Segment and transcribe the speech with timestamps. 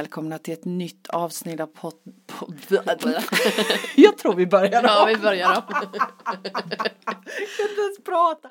[0.00, 1.94] välkomna till ett nytt avsnitt av pod...
[3.96, 5.62] Jag tror vi börjar Ja, vi börjar då.
[6.42, 6.52] Jag
[7.56, 8.48] kan inte ens prata.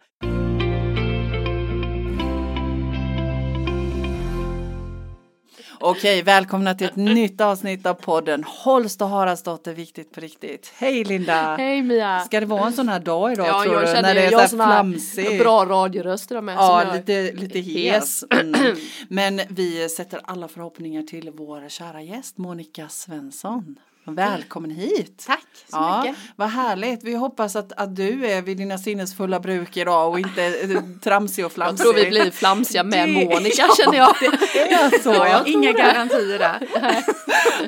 [5.82, 10.74] Okej, välkomna till ett nytt avsnitt av podden Holst och Haraldsdotter Viktigt på riktigt.
[10.78, 11.56] Hej Linda!
[11.56, 12.20] Hej Mia!
[12.20, 13.88] Ska det vara en sån här dag idag Ja, tror jag du?
[13.88, 15.40] känner När det är jag så här flamsig.
[15.40, 16.56] bra radioröst idag med.
[16.56, 18.24] Ja, lite, lite hes.
[18.30, 18.76] Mm.
[19.08, 23.76] Men vi sätter alla förhoppningar till vår kära gäst Monica Svensson.
[24.16, 25.24] Välkommen hit!
[25.28, 26.18] Tack så Ja, mycket.
[26.36, 27.04] vad härligt.
[27.04, 31.46] Vi hoppas att, att du är vid dina sinnesfulla bruk idag och inte eh, tramsig
[31.46, 31.84] och Jag flamsig.
[31.84, 34.16] tror vi blir flamsiga med Det- Monica känner jag.
[34.54, 35.10] Det är så.
[35.10, 36.68] Ja, jag Inga garantier där.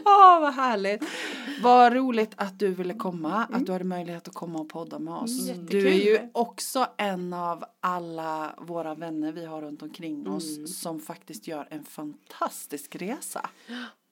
[0.06, 1.04] Ja, vad härligt.
[1.62, 5.14] Vad roligt att du ville komma, att du hade möjlighet att komma och podda med
[5.14, 5.50] oss.
[5.50, 6.08] Mm, du är jättekul.
[6.08, 10.68] ju också en av alla våra vänner vi har runt omkring oss Mm.
[10.68, 13.50] som faktiskt gör en fantastisk resa.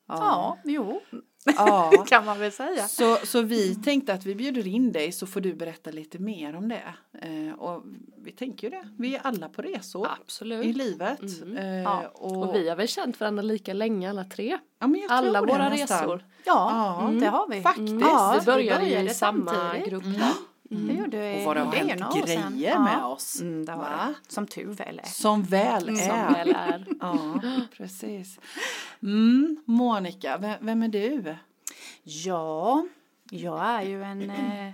[0.07, 1.01] Ja, jo,
[1.45, 1.91] ja.
[2.07, 2.87] kan man väl säga.
[2.87, 6.55] Så, så vi tänkte att vi bjuder in dig så får du berätta lite mer
[6.55, 6.83] om det.
[7.21, 7.83] Eh, och
[8.23, 10.75] vi tänker ju det, vi är alla på resor i Absolut.
[10.77, 11.41] livet.
[11.41, 11.57] Mm.
[11.57, 14.57] Eh, Ja, och, Och vi har väl känt varandra lika länge alla tre.
[14.79, 15.99] ja, men jag tror Alla våra nästan.
[16.01, 16.25] resor.
[16.45, 17.61] Ja, Ja, det har vi.
[17.61, 17.93] faktiskt.
[18.01, 19.89] Ja, vi började ju i började samma samtidigt.
[19.89, 20.03] grupp
[20.71, 20.87] Mm.
[20.87, 21.37] Det gjorde.
[21.39, 22.79] Och vad det har hänt grejer Ja.
[22.83, 23.41] med oss.
[23.41, 24.13] Mm, det har Va?
[24.25, 24.33] det.
[24.33, 25.07] Som tur väl är.
[25.07, 26.33] Som väl Som är.
[26.33, 26.85] väl är.
[26.99, 27.39] Ja,
[27.77, 28.39] precis.
[29.03, 31.35] Mm, Monica, vem, vem är du?
[32.03, 32.85] Ja,
[33.31, 34.71] jag är ju en eh,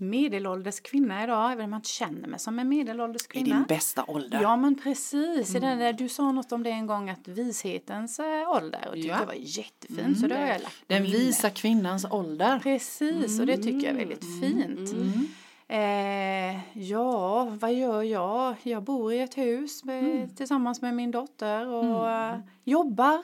[0.00, 3.54] medelålders kvinna idag, även om jag inte känner mig som en medelålders I kvinna.
[3.56, 4.42] din bästa ålder.
[4.42, 8.20] Ja men precis, i den där, du sa något om det en gång att vishetens
[8.20, 9.20] eh, ålder och tyckte Ja.
[9.20, 11.18] det var jättefint så det har jag lagt på Den minnet.
[11.20, 12.58] visa kvinnans ålder.
[12.58, 14.92] Precis och det tycker jag är väldigt fint.
[14.92, 15.26] Mm.
[15.68, 18.54] Eh, ja, vad gör jag?
[18.62, 23.22] Jag bor i ett hus med, tillsammans med min dotter och eh, jobbar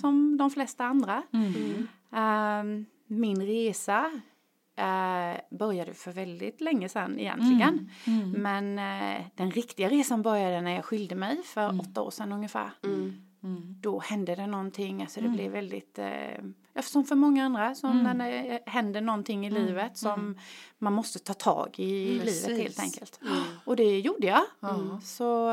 [0.00, 1.22] som de flesta andra.
[1.32, 1.88] Mm.
[2.12, 4.20] Ehm, min resa
[4.76, 7.90] eh, började för väldigt länge sedan egentligen.
[8.06, 8.30] Mm.
[8.30, 12.70] Men eh, den riktiga resan började när jag skilde mig för åtta år sedan ungefär.
[12.84, 13.12] Mm.
[13.44, 13.76] Mm.
[13.80, 18.16] Då hände det någonting, alltså det blev väldigt, eh, som för många andra, som Mm.
[18.18, 20.38] när det händer någonting i livet som
[20.78, 22.46] man måste ta tag i Precis.
[22.48, 23.20] livet helt enkelt.
[23.22, 23.42] Mm.
[23.64, 24.42] Och det gjorde jag.
[24.60, 25.00] Ja.
[25.04, 25.48] Så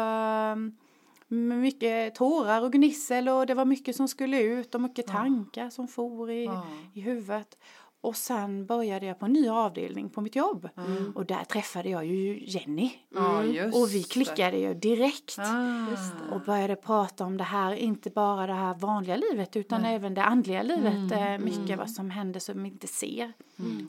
[1.28, 5.69] med mycket tårar och gnissel och det var mycket som skulle ut och mycket tankar
[5.69, 6.68] som for i, Ja.
[6.94, 7.57] i huvudet.
[8.01, 10.69] Och sen började jag på en ny avdelning på mitt jobb.
[10.77, 11.11] Mm.
[11.15, 12.91] Och där träffade jag ju Jenny.
[13.15, 15.39] Ja, just Och vi klickade ju direkt.
[15.39, 16.35] Ah.
[16.35, 20.23] Och började prata om det här, inte bara det här vanliga livet utan även det
[20.23, 21.11] andliga livet.
[21.11, 23.33] Mm, eh, mycket vad som händer som vi inte ser.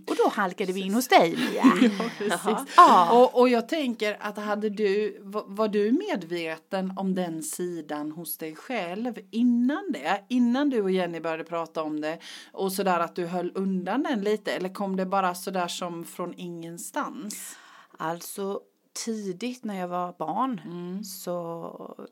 [0.07, 1.91] Och då halkade vi in hos dig Mia.
[2.19, 2.75] Precis.
[2.77, 3.19] Ja.
[3.23, 8.37] Och, och jag tänker att hade du, var, var du medveten om den sidan hos
[8.37, 10.25] dig själv innan det?
[10.29, 12.19] Innan du och Jenny började prata om det
[12.53, 16.35] och sådär att du höll undan den lite eller kom det bara sådär som från
[16.35, 17.57] ingenstans?
[17.99, 18.61] Alltså
[19.05, 21.05] tidigt när jag var barn Mm.
[21.05, 22.09] så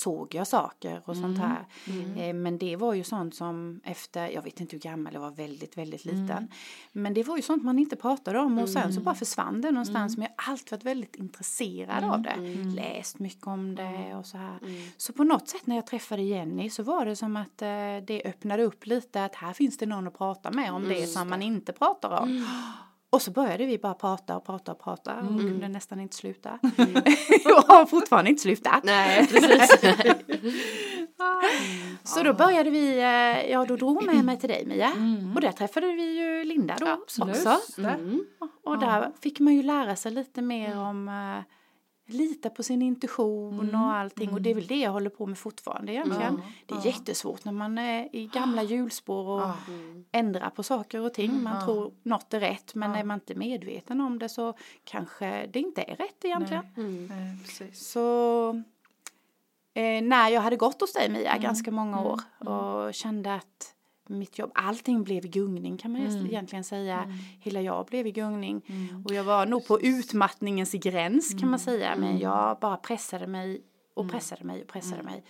[0.00, 1.66] såg jag saker och sånt här.
[2.28, 5.30] Eh, Men det var ju sånt som efter, jag vet inte hur gammal jag var,
[5.30, 6.48] väldigt, väldigt liten.
[6.92, 9.70] Men det var ju sånt man inte pratade om och sen så bara försvann det
[9.70, 10.16] någonstans.
[10.16, 12.34] Men jag har alltid varit väldigt intresserad av det.
[12.74, 14.58] Läst mycket om det och så här.
[14.96, 17.68] Så på något sätt när jag träffade Jenny så var det som att eh,
[18.06, 21.28] det öppnade upp lite att här finns det någon att prata med om det som
[21.28, 22.46] man inte pratar om.
[23.10, 26.50] Och så började vi bara prata och prata och prata och kunde nästan inte sluta.
[27.44, 28.84] och har fortfarande inte slutat.
[28.84, 29.80] Nej, precis.
[32.04, 34.92] Så då började vi, eh, ja då drog hon med mig till dig Mia.
[35.34, 37.36] Och där träffade vi ju Linda då Absolut.
[37.36, 37.58] också.
[37.78, 38.24] Mm.
[38.64, 41.42] Och där fick man ju lära sig lite mer om uh,
[42.12, 44.30] lita på sin intuition och allting.
[44.30, 46.42] Och det är väl det jag håller på med fortfarande egentligen.
[46.66, 49.54] Det är jättesvårt när man är i gamla hjulspår och Ja.
[50.12, 51.42] ändrar på saker och ting.
[51.42, 54.54] Man tror något är rätt men är man inte medveten om det så
[54.84, 56.64] kanske det inte är rätt egentligen.
[56.76, 57.06] Mm.
[57.06, 57.74] Nej.
[57.74, 58.48] Så
[59.74, 63.74] eh, när jag hade gått hos dig Mia ganska många år och kände att
[64.18, 66.26] mitt jobb, allting blev i gungning kan man mm.
[66.26, 67.12] egentligen säga.
[67.40, 68.62] Hela jag blev i gungning.
[69.04, 71.96] Och jag var nog på utmattningens gräns kan man säga.
[71.96, 73.62] Men jag bara pressade mig
[73.94, 75.24] och pressade mig och pressade mig.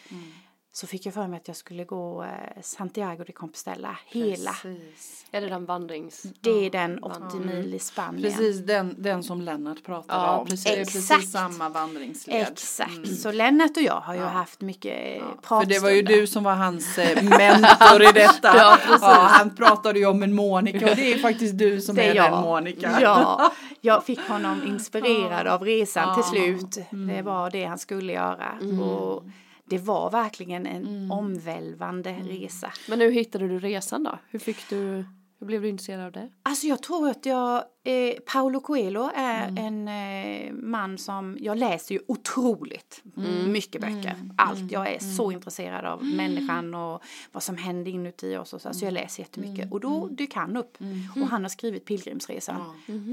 [0.73, 4.53] Så fick jag för mig att jag skulle gå eh, Santiago de Compostela hela.
[4.63, 5.27] Precis.
[5.31, 6.23] Är det den vandrings...
[6.41, 8.23] Det är den 80 mil i Spanien.
[8.23, 10.47] Precis den, den som Lennart pratade Ja, om.
[10.47, 10.65] precis.
[10.65, 11.29] Det är precis Exakt.
[11.29, 12.47] samma vandringsled.
[12.53, 15.59] Exakt, så Lennart och jag har ju haft mycket ja.
[15.61, 18.57] För det var ju du som var hans eh, mentor i detta.
[18.57, 19.03] Ja, precis.
[19.09, 22.15] han pratade ju om en Monica och det är faktiskt du som Det är, är
[22.15, 22.33] jag.
[22.33, 22.99] den Monica.
[23.01, 26.15] Ja, jag fick honom inspirerad av resan Ja.
[26.15, 26.79] till slut.
[27.09, 28.49] Det var det han skulle göra.
[28.83, 29.25] Och
[29.71, 32.73] det var verkligen en omvälvande resa.
[32.89, 34.19] Men hur hittade du resan då?
[34.29, 35.05] Hur fick du,
[35.39, 36.31] hur blev du intresserad av det?
[36.43, 41.95] Alltså jag tror att jag, eh, Paulo Coelho är en eh, man som, jag läser
[41.95, 43.03] ju otroligt
[43.47, 44.17] mycket böcker.
[44.37, 48.73] Allt, jag är så intresserad av människan och vad som händer inuti oss och så,
[48.75, 49.73] så jag läser jättemycket.
[49.73, 50.79] Och då dök han upp.
[51.23, 52.57] Och han har skrivit Pilgrimsresan.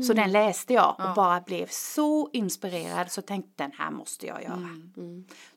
[0.03, 4.43] Så den läste jag och bara blev så inspirerad så tänkte den här måste jag
[4.43, 4.69] göra.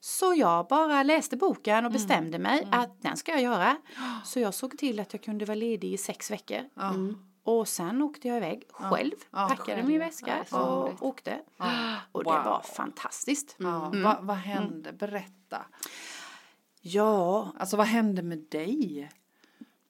[0.01, 3.77] Så jag bara läste boken och bestämde mig att den ska jag göra.
[4.25, 6.61] Så jag såg till att jag kunde vara ledig i sex veckor.
[7.43, 9.87] Och sen åkte jag iväg själv, Ja, packade själv.
[9.89, 11.41] min väska Ja, och åkte.
[12.13, 12.45] Och det Wow.
[12.45, 13.57] var fantastiskt.
[13.59, 14.93] Ja, vad, vad hände?
[14.93, 15.65] Berätta.
[16.81, 19.11] Ja, Alltså vad hände med dig?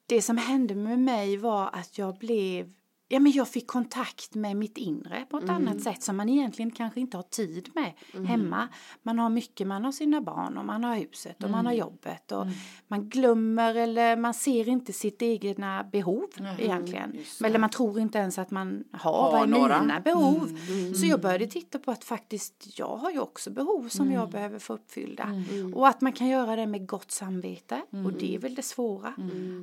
[0.05, 2.73] det som hände med mig var att jag blev
[3.13, 6.71] Ja, men jag fick kontakt med mitt inre på ett annat sätt som man egentligen
[6.71, 7.93] kanske inte har tid med
[8.27, 8.67] hemma.
[9.03, 12.31] Man har mycket, man har sina barn och man har huset och man har jobbet
[12.31, 12.45] och
[12.87, 16.25] man glömmer eller man ser inte sitt egna behov
[16.59, 17.17] egentligen.
[17.43, 19.81] Eller man tror inte ens att man har, Har vad är några.
[19.81, 20.57] mina behov.
[20.95, 24.59] Så jag började titta på att faktiskt jag har ju också behov som jag behöver
[24.59, 25.43] få uppfyllda.
[25.75, 29.13] Och att man kan göra det med gott samvete och det är väl det svåra.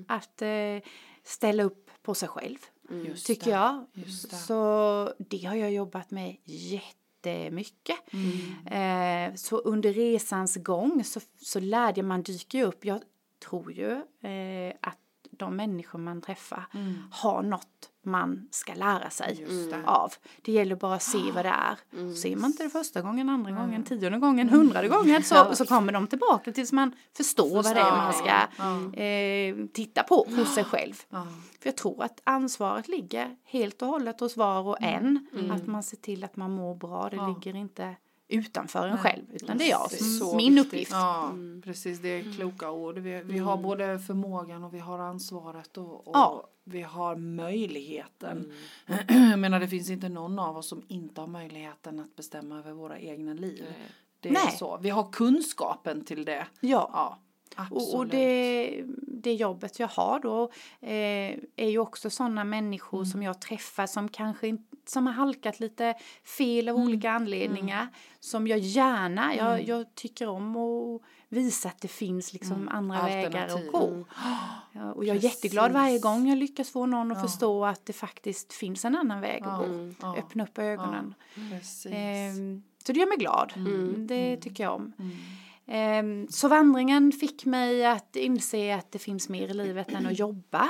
[0.09, 0.49] Att eh,
[1.25, 2.59] ställa upp på sig själv.
[2.91, 3.51] Just Tycker det.
[3.51, 3.87] jag.
[3.93, 4.11] Det.
[4.37, 7.97] Så det har jag jobbat med jättemycket.
[8.67, 12.23] Eh, så under resans gång så, så lärde man
[12.55, 13.01] ju upp, jag
[13.49, 13.93] tror ju
[14.31, 14.99] eh, att
[15.31, 16.65] de människor man träffar
[17.11, 19.83] har något man ska lära sig det.
[19.87, 20.13] av.
[20.43, 22.15] Det gäller bara att se vad det är.
[22.15, 25.93] Ser man inte det första gången, andra gången, tionde gången, hundrade gången så, så kommer
[25.93, 30.65] de tillbaka tills man förstår vad det är man ska eh, titta på hos sig
[30.65, 30.95] själv.
[31.61, 35.27] För jag tror att ansvaret ligger helt och hållet hos var och en.
[35.51, 37.09] Att man ser till att man mår bra.
[37.11, 37.97] Det ligger inte
[38.29, 40.67] utanför en själv utan det är jag, så min viktigt.
[40.73, 40.91] uppgift.
[40.93, 41.33] Ja,
[41.65, 41.99] precis.
[41.99, 42.99] Det är kloka ord.
[42.99, 46.49] Vi, vi har både förmågan och vi har ansvaret och, och Ja.
[46.65, 48.53] vi har möjligheten.
[49.09, 52.73] Jag menar, det finns inte någon av oss som inte har möjligheten att bestämma över
[52.73, 53.65] våra egna liv.
[54.21, 54.57] Det är Nej.
[54.59, 54.79] så.
[54.83, 56.47] Vi har kunskapen till det.
[56.61, 56.91] Ja.
[56.93, 57.19] Ja,
[57.57, 57.89] absolut.
[57.95, 60.43] Och, och det, det jobbet jag har då
[60.81, 65.61] eh, är ju också sådana människor som jag träffar som kanske inte som har halkat
[65.61, 65.95] lite
[66.25, 67.89] fel av olika anledningar.
[68.21, 73.47] Som jag gärna, jag, jag tycker om att visa att det finns liksom andra vägar
[73.47, 74.05] att gå.
[74.73, 77.93] Ja, och jag är jätteglad varje gång jag lyckas få någon att förstå att det
[77.93, 79.93] faktiskt finns en annan väg att gå.
[80.01, 80.17] ja.
[80.19, 81.15] Öppna upp ögonen.
[81.51, 81.93] Precis.
[81.95, 83.53] Ehm, så det gör mig glad.
[83.57, 84.07] Mm.
[84.07, 84.93] Det tycker jag om.
[85.67, 90.19] Ehm, så vandringen fick mig att inse att det finns mer i livet än att
[90.19, 90.69] jobba.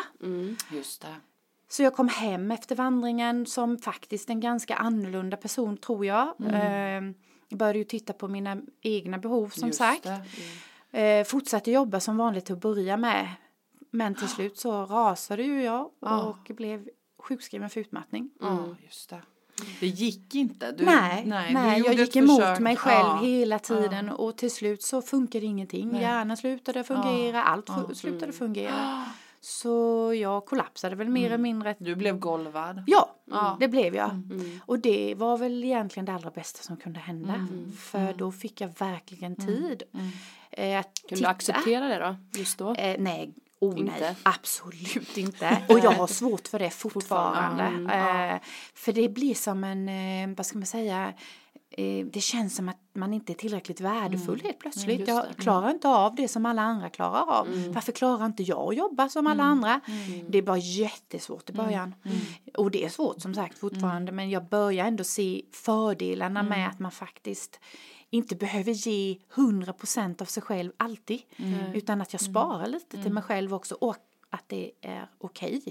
[0.72, 1.14] Just det.
[1.70, 6.34] Så jag kom hem efter vandringen som faktiskt en ganska annorlunda person tror jag.
[6.52, 7.14] Ehm,
[7.48, 10.06] jag började ju titta på mina egna behov som Just sagt.
[10.92, 11.00] det.
[11.00, 13.28] Eh, fortsatte jobba som vanligt till att börja med.
[13.90, 16.88] Men till slut så rasade ju jag och blev
[17.18, 18.30] sjukskriven för utmattning.
[18.40, 19.22] Ja, just det.
[19.80, 20.72] Det gick inte.
[20.72, 22.58] Du, nej, nej, du jag gick emot försök.
[22.58, 23.18] mig själv Ja.
[23.22, 25.96] hela tiden och till slut så funkade ingenting.
[26.00, 29.04] Hjärnan slutade fungera, allt fu- slutade fungera.
[29.40, 31.74] Så jag kollapsade väl mer eller mindre.
[31.78, 32.82] Du blev golvad.
[32.86, 33.56] Ja, Ja.
[33.60, 34.10] det blev jag.
[34.66, 37.34] Och det var väl egentligen det allra bästa som kunde hända.
[37.34, 37.72] Mm.
[37.72, 39.82] För då fick jag verkligen tid.
[40.50, 41.28] Eh, att Kunde du titta.
[41.28, 42.74] acceptera det då, just då?
[42.74, 44.16] Eh, nej, oh nej, Inte?
[44.22, 45.62] absolut inte.
[45.68, 47.64] Och jag har svårt för det fortfarande.
[47.94, 48.40] Eh,
[48.74, 51.12] för det blir som en, eh, vad ska man säga,
[51.78, 55.08] eh, det känns som att man inte är tillräckligt värdefull helt plötsligt.
[55.08, 57.46] jag klarar inte av det som alla andra klarar av.
[57.74, 59.80] Varför klarar inte jag att jobba som alla andra?
[60.28, 61.94] Det är bara jättesvårt i början.
[62.56, 66.78] Och det är svårt som sagt fortfarande men jag börjar ändå se fördelarna med att
[66.78, 67.60] man faktiskt
[68.10, 71.20] inte behöver ge 100% av sig själv alltid.
[71.74, 73.74] Utan att jag sparar lite till mig själv också.
[73.74, 73.96] Och
[74.30, 75.62] att det är okej.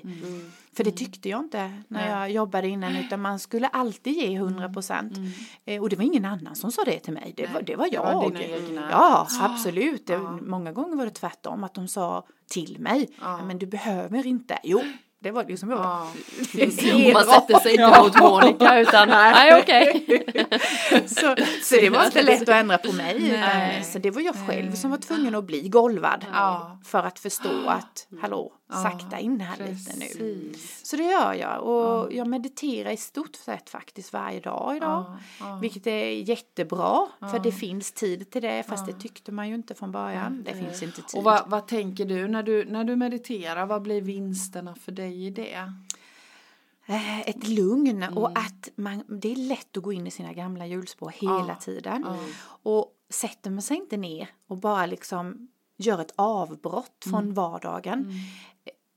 [0.74, 5.32] För det tyckte jag inte när jag jobbade innan utan man skulle alltid ge 100%.
[5.66, 7.86] Eh, Och det var ingen annan som sa det till mig, det var, det var
[7.90, 8.04] det jag.
[8.14, 8.88] var dina egna.
[8.92, 10.08] Ja, absolut.
[10.08, 13.46] Det, Många gånger var det tvärtom att de sa till mig, ja.
[13.46, 14.60] men du behöver inte.
[14.64, 14.82] Jo,
[15.20, 15.80] det var liksom jag.
[15.80, 16.08] Ja.
[17.14, 20.06] Man sätter sig inte mot Monica utan nej okej.
[21.08, 23.16] så, så det var inte lätt att ändra på mig.
[23.16, 26.26] Utan, så det var jag själv som var tvungen att bli golvad.
[26.34, 26.80] Ja.
[26.86, 30.06] För att förstå att, hallå, sakta in här lite nu.
[30.06, 30.86] Precis.
[30.86, 31.64] Så det gör jag.
[31.64, 35.18] Och jag mediterar i stort sett faktiskt varje dag idag.
[35.62, 37.08] Vilket är jättebra.
[37.20, 38.64] För det finns tid till det.
[38.68, 40.44] Fast det tyckte man ju inte från början.
[40.44, 41.18] Det finns inte tid.
[41.18, 43.66] Och vad, vad tänker du när, du när du mediterar?
[43.66, 45.72] Vad blir vinsterna för dig i det?
[46.86, 50.66] eh, ett lugn och att man, det är lätt att gå in i sina gamla
[50.68, 51.56] hjulspår hela Ja.
[51.56, 52.04] tiden.
[52.08, 52.18] Ja.
[52.48, 55.48] Och sätter man sig inte ner och bara liksom
[55.78, 58.12] gör ett avbrott från vardagen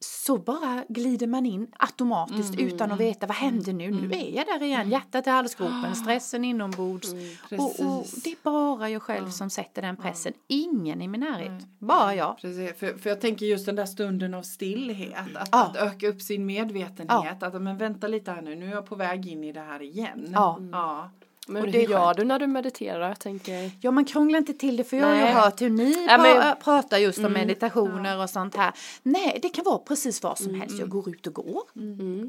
[0.02, 3.90] så bara glider man in automatiskt utan att veta vad händer nu?
[3.90, 7.12] Nu är jag där igen, hjärtat i halsgropen, stressen inombords.
[7.58, 8.22] Och, och Precis.
[8.22, 12.38] det är bara jag själv som sätter den pressen, ingen i min närhet, bara jag.
[12.40, 15.66] Precis, för, för jag tänker just den där stunden av stillhet, att, Ja.
[15.66, 18.94] att öka upp sin medvetenhet, att men vänta lite här nu, nu är jag på
[18.94, 20.28] väg in i det här igen.
[20.32, 20.58] Ja.
[20.72, 21.10] ja.
[21.50, 22.16] Men Och hur det är gör skönt.
[22.16, 23.08] du när du mediterar?
[23.08, 25.32] Jag tänker, Ja, man krånglar inte till det för jag har ju Nej.
[25.32, 28.72] hört hur ni Ja, men- pra- pratar just om meditationer och sånt här.
[29.02, 30.78] Nej, det kan vara precis vad som helst.
[30.78, 31.62] Jag går ut och går,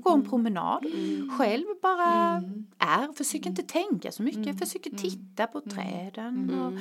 [0.01, 0.85] går en promenad,
[1.37, 2.41] själv bara
[2.79, 6.51] är, försöker inte tänka så mycket, försöker titta på träden.
[6.59, 6.73] Och,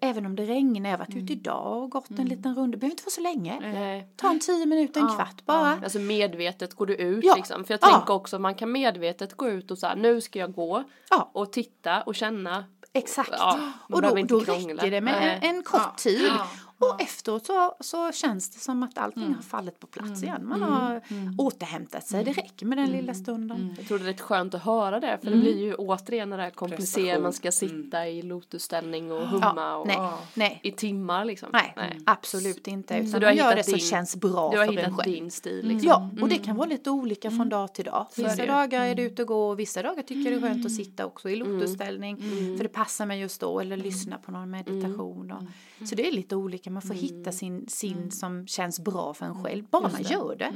[0.00, 2.92] även om det regnar, jag har varit ute idag och gått en liten runda, behöver
[2.92, 3.58] inte vara så länge.
[3.60, 4.08] nej.
[4.16, 5.78] Ta en tio minuter, en kvart bara.
[5.84, 7.34] Alltså medvetet går du ut Ja.
[7.36, 7.64] liksom.
[7.64, 7.96] För jag Ja.
[7.96, 11.30] tänker också man kan medvetet gå ut och säga nu ska jag gå Ja.
[11.32, 11.71] och titta
[12.06, 12.64] och känna.
[12.92, 13.30] Exakt.
[13.32, 16.26] Ja, och då, då räcker det med en, en kort Ja, tid.
[16.26, 16.46] ja,
[16.82, 20.48] Och efteråt så, så känns det som att allting har fallit på plats igen.
[20.48, 21.00] Man har
[21.38, 22.24] återhämtat sig.
[22.24, 23.74] Det räcker med den lilla stunden.
[23.78, 26.36] Jag tror det är rätt skönt att höra det för det blir ju återigen det
[26.36, 27.22] där komplicerat.
[27.22, 30.18] Man ska sitta i lotusställning och humma Ja, och, nej, Ja.
[30.34, 30.60] nej.
[30.62, 31.48] i timmar liksom.
[31.52, 31.74] Nej,
[32.06, 32.94] absolut inte.
[32.94, 34.90] Utan Så du har man gör det som din- känns bra Du har för en
[34.92, 35.88] hittat din stil liksom.
[35.88, 38.06] Ja, och det kan vara lite olika från dag till dag.
[38.16, 40.66] Vissa dagar är det ute och gå och vissa dagar tycker jag det är skönt
[40.66, 42.16] att sitta också i lotusställning.
[42.56, 45.30] För det passar mig just då eller lyssna på någon meditation.
[45.32, 45.42] Och,
[45.88, 49.44] Så det är lite olika, man får hitta sin, sin som känns bra för en
[49.44, 49.64] själv.
[49.70, 50.52] Bara man gör det.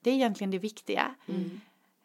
[0.00, 1.14] Det är egentligen det viktiga.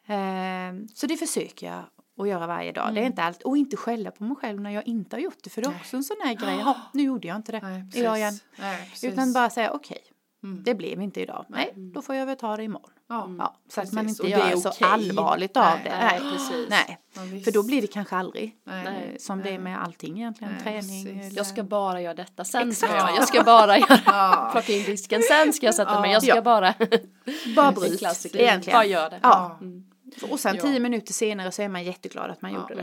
[0.06, 1.82] Ehm, så det försöker jag
[2.18, 2.94] att göra varje dag.
[2.94, 3.42] Det är inte allt.
[3.42, 5.50] Och inte skälla på mig själv när jag inte har gjort det.
[5.50, 6.56] För det är också en sån här grej.
[6.58, 7.60] Ja, nu gjorde jag inte det.
[7.62, 8.34] Nej, idag igen.
[8.58, 8.90] Nej.
[9.02, 10.02] Utan bara säga okej.
[10.42, 10.62] Mm.
[10.64, 11.44] Det blev inte idag.
[11.48, 12.90] Nej, då får jag väl ta det imorgon.
[13.08, 14.20] Ja, Ja, så att man precis.
[14.20, 14.86] inte gör är så okej.
[14.90, 15.90] allvarligt av Nej, det.
[15.90, 16.66] nej, Nej, precis.
[16.70, 16.98] Nej.
[17.14, 17.20] Ja.
[17.44, 18.86] För då blir det kanske aldrig Nej.
[18.86, 20.52] eh, som det är med allting egentligen.
[20.52, 21.04] Nej, Träning.
[21.04, 21.26] precis.
[21.26, 23.08] eller- Jag ska bara göra detta, sen ska Exakt.
[23.08, 24.48] jag, jag ska bara göra, Ja.
[24.52, 26.42] plocka in disken, sen ska jag sätta mig, jag ska Ja.
[26.42, 26.74] bara,
[27.56, 28.02] bara bryt
[28.34, 28.76] egentligen.
[28.76, 29.20] bara gör det.
[29.22, 29.58] Ja.
[29.60, 29.84] Mm.
[30.30, 30.62] Och sen Ja.
[30.62, 32.82] tio minuter senare så är man jätteglad att man gjorde det.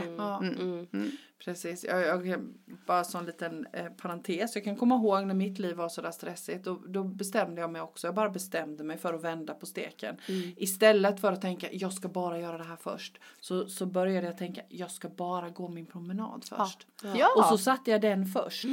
[1.46, 1.54] Ja, Mm.
[1.54, 1.84] precis.
[1.84, 2.40] Jag, jag,
[2.86, 4.54] bara som en liten eh, parentes.
[4.54, 6.64] Jag kan komma ihåg när mitt liv var sådär stressigt.
[6.64, 8.06] Då, då bestämde jag mig också.
[8.06, 10.16] Jag bara bestämde mig för att vända på steken.
[10.56, 13.18] Istället för att tänka jag ska bara göra det här först.
[13.40, 16.86] Så, så började jag tänka jag ska bara gå min promenad först.
[17.02, 17.28] Ja.
[17.36, 18.64] Och så satte jag den först.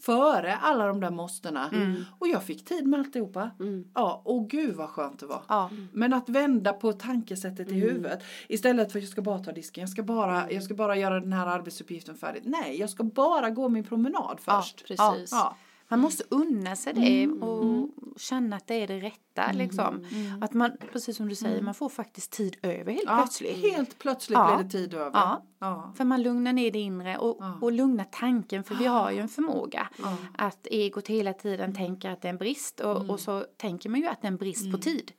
[0.00, 1.70] Före alla de där måstena.
[2.18, 3.50] Och jag fick tid med alltihopa.
[3.94, 5.42] Ja, och gud vad skönt det var.
[5.48, 5.70] Ja.
[5.92, 8.22] Men att vända på tankesättet i huvudet.
[8.48, 9.82] Istället för att jag ska bara ta disken.
[9.82, 12.42] Jag ska bara, jag ska bara göra den här arbetsuppgiften färdigt.
[12.46, 14.86] Nej, jag ska bara gå min promenad först.
[14.86, 15.32] Precis.
[15.32, 15.56] Ja.
[15.88, 19.52] Man måste unna sig det och känna att det är det rätta.
[19.52, 20.06] Liksom.
[20.40, 23.56] Att man, precis som du säger, man får faktiskt tid över helt Ja, plötsligt.
[23.72, 24.56] Helt plötsligt Ja.
[24.56, 25.10] blir det tid över.
[25.14, 25.44] Ja.
[25.58, 25.92] Ja.
[25.96, 29.28] För man lugnar ner det inre och, och lugnar tanken för vi har ju en
[29.28, 29.88] förmåga
[30.38, 34.00] att egot hela tiden tänker att det är en brist och, och så tänker man
[34.00, 35.12] ju att det är en brist på tid.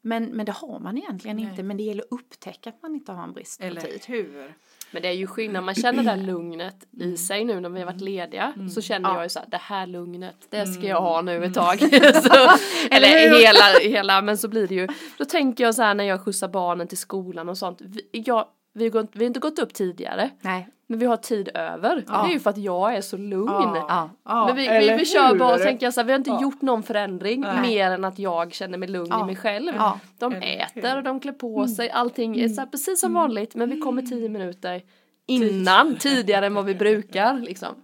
[0.00, 3.12] Men, men det har man egentligen inte men det gäller att upptäcka att man inte
[3.12, 4.00] har en brist på Eller tid.
[4.06, 4.54] hur?
[4.90, 7.78] Men det är ju skillnad, man känner det här lugnet i sig nu när vi
[7.78, 8.52] har varit lediga.
[8.74, 11.54] Så känner jag ju så här, det här lugnet, det ska jag ha nu ett
[11.54, 11.78] tag.
[12.22, 12.56] så,
[12.90, 14.88] eller hela, hela, men så blir det ju,
[15.18, 17.78] då tänker jag så här när jag skjutsar barnen till skolan och sånt.
[17.80, 20.68] Vi, jag, vi, har, gått, vi har inte gått upp tidigare, Nej.
[20.86, 21.96] Men vi har tid över.
[21.96, 23.48] Det är ju för att jag är så lugn.
[23.48, 24.10] Ja.
[24.24, 25.38] Ja, Men vi, vi, vi kör hur?
[25.38, 27.60] bara och tänker så här, vi har inte gjort någon förändring Nej.
[27.62, 29.72] mer än att jag känner mig lugn i mig själv.
[29.76, 29.98] Ja.
[30.18, 33.54] De Eller äter och de klär på sig, allting är så här, precis som vanligt
[33.54, 34.82] men vi kommer tio minuter
[35.26, 37.74] innan, tidigare än vad vi brukar liksom.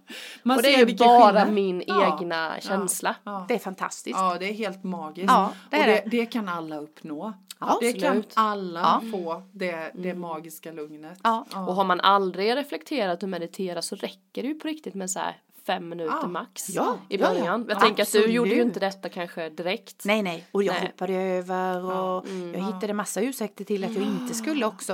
[0.43, 1.53] Man och det ser är vilken bara skillnad.
[1.53, 2.19] min Ja.
[2.21, 3.15] egna känsla.
[3.23, 3.45] Ja.
[3.47, 4.17] Det är fantastiskt.
[4.19, 5.27] Ja, det är helt magiskt.
[5.27, 6.25] Ja, det och det, det.
[6.25, 7.33] kan alla uppnå.
[7.59, 11.19] Ja, det kan alla få, det, det magiska lugnet.
[11.23, 11.45] Ja.
[11.51, 15.19] Och har man aldrig reflekterat och mediterat så räcker det ju på riktigt med så
[15.19, 16.27] här fem minuter Ja.
[16.27, 17.39] max Ja, i ja, ja.
[17.39, 17.65] början.
[17.69, 18.35] Jag tänker att du Absolut.
[18.35, 20.05] gjorde ju inte detta kanske direkt.
[20.05, 20.47] Nej, nej.
[20.51, 20.81] Och jag Nej.
[20.81, 24.93] hoppade över och jag hittade massa ursäkter till att jag inte skulle också.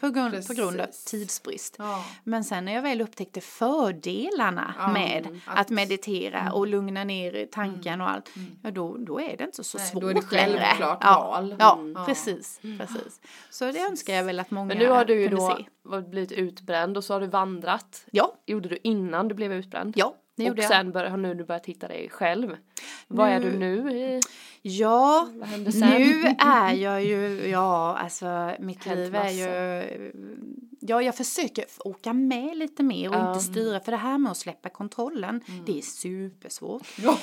[0.00, 1.04] På, grund, på grund av Precis.
[1.04, 1.78] tidsbrist.
[2.24, 7.46] Men sen när jag väl upptäckte fördelarna med mm, att, att- meditera och lugna ner
[7.52, 8.30] tanken och allt.
[8.62, 10.58] Ja, då, då är det inte så Nej, svårt då är det längre.
[10.60, 11.54] självklart ja, val.
[11.58, 12.04] Ja, Mm.
[12.06, 13.20] Precis, precis.
[13.50, 16.00] Så det önskar jag väl att många Men nu har du ju då se.
[16.00, 18.04] blivit utbränd och så har du vandrat.
[18.10, 19.87] Ja, Gjorde du innan du blev utbränd?
[19.96, 20.70] Ja, det och gjorde jag.
[20.70, 22.56] sen bör, har nu du börjat hitta dig själv.
[23.08, 23.92] Vad är du nu?
[23.92, 24.20] i-
[24.68, 25.28] Ja,
[25.80, 30.12] nu är jag ju, ja alltså mitt Hänt liv är ju,
[30.80, 33.28] ja jag försöker åka med lite mer och Ja.
[33.32, 36.82] inte styra för det här med att släppa kontrollen, det är supersvårt.
[37.02, 37.18] Ja.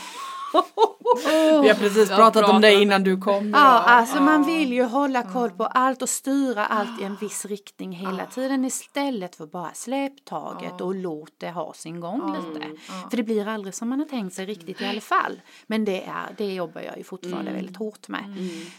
[1.62, 3.50] Vi har precis Jag pratat om det innan du kom.
[3.50, 7.46] Ja, alltså man vill ju hålla koll på allt och styra allt i en viss
[7.46, 12.66] riktning hela tiden istället för bara släpp taget och låt det ha sin gång lite.
[13.10, 15.42] För det blir aldrig som man har tänkt sig riktigt i alla fall.
[15.68, 18.24] Men det, är, det jobbar jag ju fortfarande väldigt hårt med.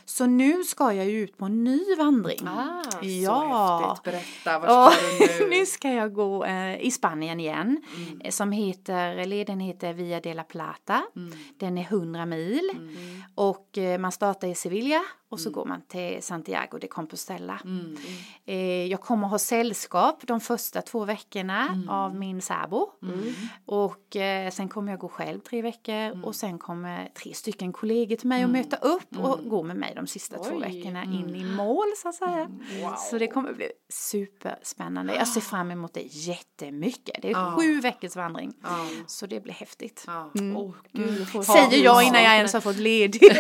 [0.05, 2.47] Så nu ska jag ju ut på en ny vandring.
[2.49, 3.89] Ah, Så ja.
[3.89, 4.05] häftigt.
[4.45, 5.51] Berätta, Ja, vart ska du nu?
[5.59, 7.83] nu ska jag gå eh, i Spanien igen.
[8.21, 11.03] eh, Som heter, leden heter Via de la Plata.
[11.59, 12.71] Den är 100 mil.
[13.35, 17.61] Och eh, man startar i Sevilla och så går man till Santiago de Compostela.
[18.45, 22.91] Eh, jag kommer ha sällskap de första två veckorna av min särbo.
[23.67, 28.17] Och eh, sen kommer jag gå själv tre veckor och sen kommer tre stycken kollegor
[28.17, 30.61] till mig att möta upp och gå med mig de sista två Oj.
[30.61, 32.49] veckorna in i mål så att säga.
[33.11, 35.15] Så det kommer bli superspännande.
[35.15, 37.23] Jag ser fram emot det jättemycket.
[37.23, 37.55] Det är Ja.
[37.59, 38.53] sju veckors vandring.
[38.63, 38.87] Ja.
[39.07, 40.05] Så det blir häftigt.
[40.07, 40.31] Ja.
[40.55, 42.37] Åh gud, jag Säger jag innan jag Ja.
[42.37, 43.23] ens har fått ledigt.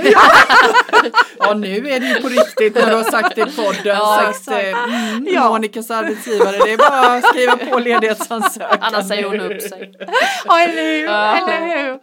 [1.38, 3.80] ja, nu är det ju på riktigt när du har sagt det i podden.
[3.84, 5.48] Ja, sagt, eh, mm, Ja.
[5.50, 8.78] Monikas arbetsgivare, det är bara att skriva på ledighetsansökan.
[8.80, 9.92] Annars säger hon upp sig.
[10.44, 11.04] Ja, eller hur?
[11.04, 11.36] Ja.
[11.36, 12.00] Eller hur?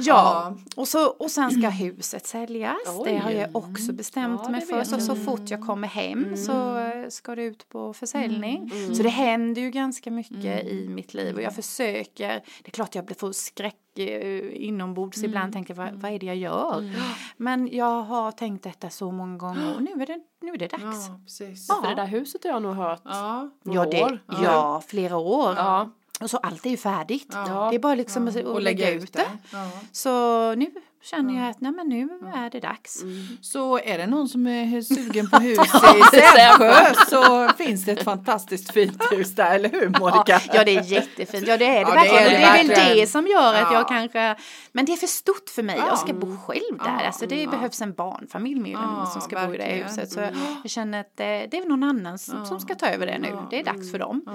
[0.00, 2.74] Ja, och, så, och sen ska huset säljas.
[2.86, 3.10] Oj.
[3.10, 4.84] Det har jag också bestämt Ja, mig för.
[4.84, 8.70] Så, så fort jag kommer hem så eh, ska det ut på försäljning.
[8.96, 12.28] Så det händer ju ganska mycket i mitt liv och jag försöker.
[12.28, 16.26] Det är klart jag blir för skräck eh, inombords ibland tänker vad, vad är det
[16.26, 16.90] jag gör?
[17.36, 20.68] Men jag har tänkt detta så många gånger och nu är det, nu är det
[20.68, 21.08] dags.
[21.08, 21.66] Ja, precis.
[21.68, 21.80] Ja.
[21.82, 23.50] För det där huset har jag nog hört Ja.
[23.62, 24.18] Ja, det, år.
[24.42, 25.54] ja, flera år.
[25.56, 25.90] Ja.
[26.20, 27.28] Och så allt är ju färdigt.
[27.32, 27.68] Ja.
[27.70, 29.26] Det är bara liksom att, Och att lägga ut det.
[29.52, 29.70] Ja.
[29.92, 30.70] Så nu
[31.10, 33.02] känner jag att nej men nu är det dags.
[33.40, 38.02] Så är det någon som är sugen på hus i Sävsjö så finns det ett
[38.04, 40.40] fantastiskt fint hus där, eller hur Monica?
[40.52, 42.24] Ja det är jättefint, ja det är det Ja, det verkligen.
[42.24, 42.96] är Det det är, väl verkligen.
[42.98, 43.72] det som gör att Ja.
[43.72, 44.36] jag kanske,
[44.72, 45.86] men det är för stort för mig, Ja.
[45.88, 46.98] jag ska bo själv där.
[47.00, 47.06] Ja.
[47.06, 47.50] Alltså det Ja.
[47.50, 49.88] behövs en barnfamilj med Ja, som ska bo i det verkligen.
[49.88, 50.12] huset.
[50.12, 50.20] Så
[50.62, 53.28] jag känner att det, det är någon annan som, som ska ta över det nu,
[53.30, 53.46] Ja.
[53.50, 54.22] det är dags för dem.
[54.26, 54.32] Ja.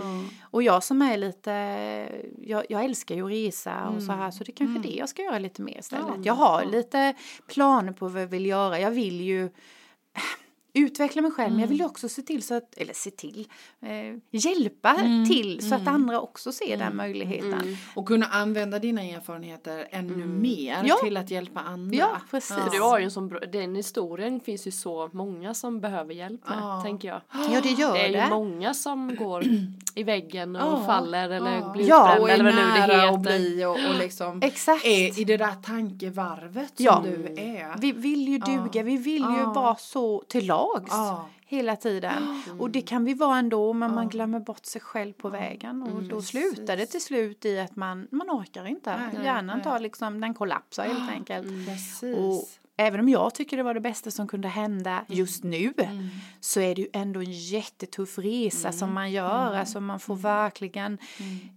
[0.51, 1.51] Och jag som är lite,
[2.41, 4.19] jag, jag älskar ju att resa och så Mm.
[4.19, 6.05] här så det är kanske det jag ska göra lite mer istället.
[6.23, 7.13] Jag har lite
[7.48, 8.80] planer på vad jag vill göra.
[8.80, 9.50] Jag vill ju
[10.73, 11.91] utveckla mig själv men jag vill ju Mm.
[11.91, 13.47] också se till så att, eller se till,
[13.82, 13.89] eh,
[14.32, 15.25] hjälpa Mm.
[15.29, 17.77] till så att andra också ser den möjligheten.
[17.95, 20.95] Och kunna använda dina erfarenheter ännu mer Ja.
[21.03, 21.95] till att hjälpa andra.
[21.97, 22.55] Ja, precis.
[22.58, 26.49] För du har ju en sån den historien finns ju så många som behöver hjälp
[26.49, 26.82] med, Ja.
[26.86, 27.21] tänker jag.
[27.51, 28.23] Ja det gör Det är det.
[28.23, 29.43] ju många som går
[29.95, 31.69] i väggen och Ja, faller eller ja.
[31.73, 33.13] blir Ja, och är eller vad nu det heter.
[33.13, 34.86] att bli och, och liksom Exakt.
[34.86, 37.03] är i det där tankevarvet som Ja.
[37.05, 37.77] du är.
[37.82, 39.53] Vi vill ju duga, vi vill ju Ja.
[39.55, 41.26] vara så till lags Ja.
[41.45, 42.43] hela tiden.
[42.60, 46.04] Och det kan vi vara ändå men man glömmer bort sig själv på vägen och
[46.04, 48.98] då slutar det till slut i att man, man orkar inte.
[48.98, 49.63] Nej, Hjärnan nej.
[49.63, 51.48] tar liksom, den kollapsar helt enkelt.
[51.67, 52.15] Precis.
[52.17, 55.74] Och även om jag tycker det var det bästa som kunde hända just nu
[56.39, 59.54] så är det ju ändå en jättetuff resa som man gör.
[59.56, 60.98] Alltså man får verkligen,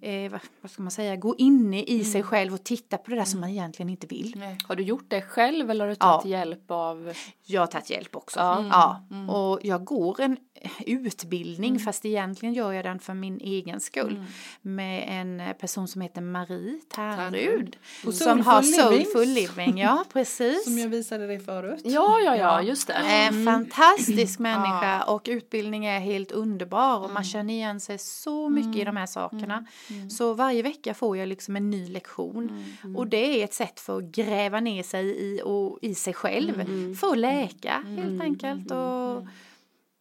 [0.01, 3.25] eh, vad, ska man säga, gå inne i sig själv och titta på det där
[3.25, 4.33] som man egentligen inte vill.
[4.37, 4.59] Nej.
[4.69, 6.07] Har du gjort det själv eller har du Ja.
[6.17, 7.13] tagit hjälp av?
[7.47, 8.41] Jag har tagit hjälp också.
[8.41, 8.65] Ja.
[8.71, 9.33] Ja.
[9.35, 10.37] Och jag går en
[10.87, 14.25] utbildning fast egentligen gör jag den för min egen skull.
[14.63, 17.77] Med en person som heter Marie Tärnrud.
[18.05, 19.29] På Som har Soulful.
[19.29, 20.65] Living, ja precis.
[20.65, 21.81] Som jag visade dig förut.
[21.85, 22.93] Ja, ja, ja, just det.
[22.93, 28.77] En fantastisk människa och utbildning är helt underbar och man känner igen sig så mycket
[28.77, 29.67] i de här sakerna.
[30.11, 32.65] Så varje vecka får jag liksom en ny lektion.
[32.97, 36.65] Och det är ett sätt för att gräva ner sig i, och, i sig själv.
[36.95, 39.27] För att läka helt enkelt och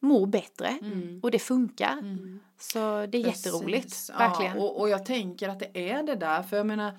[0.04, 0.80] må bättre
[1.22, 1.98] och det funkar.
[2.60, 4.10] Så det är jätteroligt, Precis.
[4.10, 4.58] verkligen.
[4.58, 6.94] Ja, och, och jag tänker att det är det där, för jag menar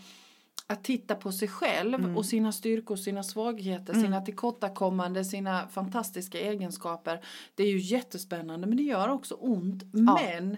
[0.72, 2.16] att titta på sig själv Mm.
[2.16, 7.20] och sina styrkor, sina svagheter, sina tillkortakommande, sina fantastiska egenskaper.
[7.54, 9.82] Det är ju jättespännande men det gör också ont.
[9.92, 10.56] Men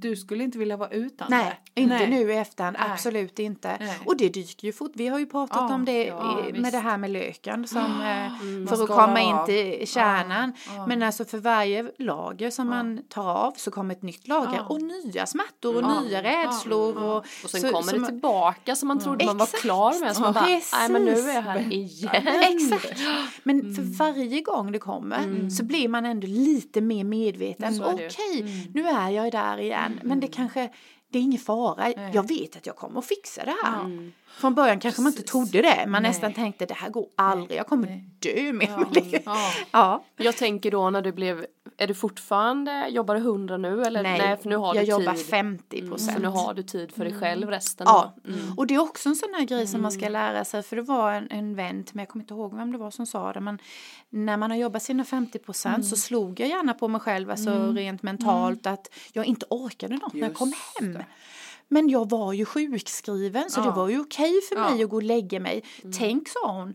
[0.00, 1.80] du skulle inte vilja vara utan Nej, det.
[1.80, 2.10] inte Nej.
[2.10, 2.90] nu i efterhand, Nej.
[2.92, 3.76] absolut inte.
[3.80, 3.98] Nej.
[4.06, 6.58] Och det dyker ju fort, vi har ju pratat Ja, om det ja, visst.
[6.62, 10.52] med det här med löken som, eh, man för att komma in till kärnan.
[10.66, 10.86] Ja, ja.
[10.86, 14.66] Men alltså för varje lager som man tar av så kommer ett nytt lager Ja.
[14.66, 16.00] och nya smärtor och Ja.
[16.00, 16.94] nya rädslor.
[16.96, 17.04] Ja.
[17.16, 19.62] Och, Och sen så- kommer det tillbaka som man trodde man var Exakt.
[19.62, 20.16] klar med.
[20.16, 20.72] Så man bara, Precis.
[20.72, 22.10] nej men nu är jag här igen.
[22.42, 23.00] Exakt.
[23.42, 23.74] Men Mm.
[23.74, 27.82] för varje gång det kommer så blir man ändå lite mer medveten.
[27.84, 28.52] Okej, Mm.
[28.74, 30.00] nu är jag där igen.
[30.02, 30.70] Men det kanske,
[31.12, 31.92] det är ingen fara.
[32.12, 34.10] Jag vet att jag kommer att fixa det här.
[34.40, 35.84] Från början kanske man inte trodde det.
[35.86, 36.10] Man Nej.
[36.10, 37.58] nästan tänkte det här går aldrig.
[37.58, 39.22] Jag kommer dö med Ja, med det.
[39.24, 39.50] ja.
[39.70, 40.04] Ja.
[40.16, 41.46] Jag tänker då när du blev
[41.80, 44.02] är du fortfarande, jobbar du 100 nu eller?
[44.02, 45.26] Nej, för nu har jag du jobbar tid.
[45.26, 46.12] 50 Mm, procent.
[46.16, 48.14] så nu har du tid för dig själv resten Ja.
[48.26, 48.38] Mm.
[48.56, 50.82] och det är också en sån här grej som man ska lära sig för det
[50.82, 53.40] var en, en vän mig, jag kommer inte ihåg vem det var som sa det
[53.40, 53.58] men
[54.10, 57.72] när man har jobbat sina 50 procent så slog jag gärna på mig själv alltså
[57.72, 60.92] rent mentalt att jag inte orkade något när jag kom Just hem.
[60.92, 61.06] det.
[61.68, 63.74] Men jag var ju sjukskriven så det Ja.
[63.74, 64.84] var ju okej för mig Ja.
[64.84, 65.64] att gå och lägga mig.
[65.98, 66.74] Tänk sa hon,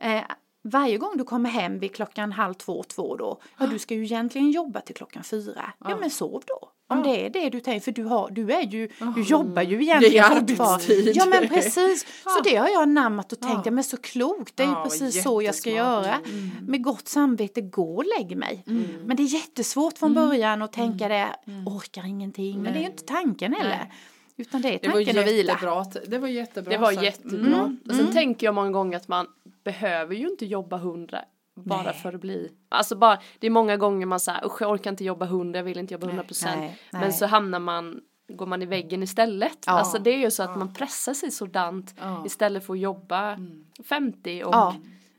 [0.00, 0.22] eh,
[0.70, 4.04] varje gång du kommer hem vid klockan halv två, två då, ja du ska ju
[4.04, 5.72] egentligen jobba till klockan fyra.
[5.84, 6.68] Ja, men sov då.
[6.90, 9.82] Om det är det du tänker, för du, har, du är ju, du jobbar ju
[9.82, 10.74] egentligen fortfarande.
[10.74, 11.16] arbetstid.
[11.16, 12.40] Ja men precis, så Ja.
[12.44, 13.62] det har jag anammat och tänkt, Ja.
[13.64, 16.14] ja men så klokt, det är ju Ja, precis så jag ska göra.
[16.60, 18.62] Med gott samvete, gå och lägg mig.
[19.04, 21.28] Men det är jättesvårt från början att tänka det,
[21.66, 23.92] orkar ingenting, men det är ju inte tanken heller.
[24.40, 25.58] Utan det är Det var tanken att vila.
[26.06, 27.02] Det var jättebra Det var sagt.
[27.04, 27.58] jättebra.
[27.58, 27.80] Mm.
[27.88, 29.26] Och sen tänker jag många gånger att man
[29.64, 31.24] behöver ju inte jobba 100
[31.54, 31.94] bara Nej.
[31.94, 32.52] för att bli.
[32.68, 35.64] Alltså bara, det är många gånger man säger usch jag orkar inte jobba 100, jag
[35.64, 36.72] vill inte jobba 100 procent.
[36.90, 39.58] Men så hamnar man, går man i väggen istället.
[39.66, 39.72] Ja.
[39.72, 42.22] Alltså det är ju så att man pressar sig sådant Ja.
[42.26, 43.38] istället för att jobba
[43.84, 44.54] 50 och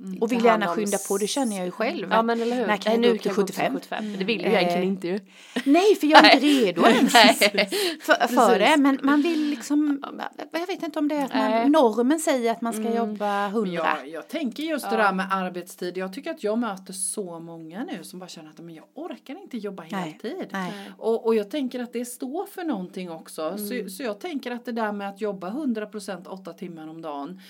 [0.01, 0.17] Ja.
[0.21, 2.07] Och vill gärna skynda på, det känner jag ju själv.
[2.11, 2.67] Ja men eller hur.
[2.67, 3.73] När kan jag Nej, jag gå upp till 75?
[3.73, 4.17] 75.
[4.17, 5.19] Det vill jag egentligen inte ju.
[5.63, 7.13] Nej, för jag är inte redo ens
[7.53, 7.69] Nej.
[8.01, 8.77] för, för det.
[8.77, 10.03] Men man vill liksom,
[10.51, 11.61] jag vet inte om det är att Nej.
[11.63, 13.71] man, normen säger att man ska jobba 100.
[13.73, 15.97] Jag, jag tänker just det där med arbetstid.
[15.97, 19.41] Jag tycker att jag möter så många nu som bara känner att men jag orkar
[19.41, 20.47] inte jobba Nej, heltid.
[20.51, 20.73] nej.
[20.97, 23.57] Och, och jag tänker att det står för någonting också.
[23.57, 27.41] Så, så jag tänker att det där med att jobba 100% åtta timmar om dagen.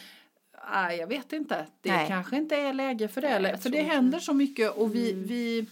[0.71, 1.65] Nej, jag vet inte.
[1.81, 2.07] Det Nej.
[2.07, 3.27] kanske inte är läge för det.
[3.27, 5.67] Eller, för det händer så mycket och vi, vi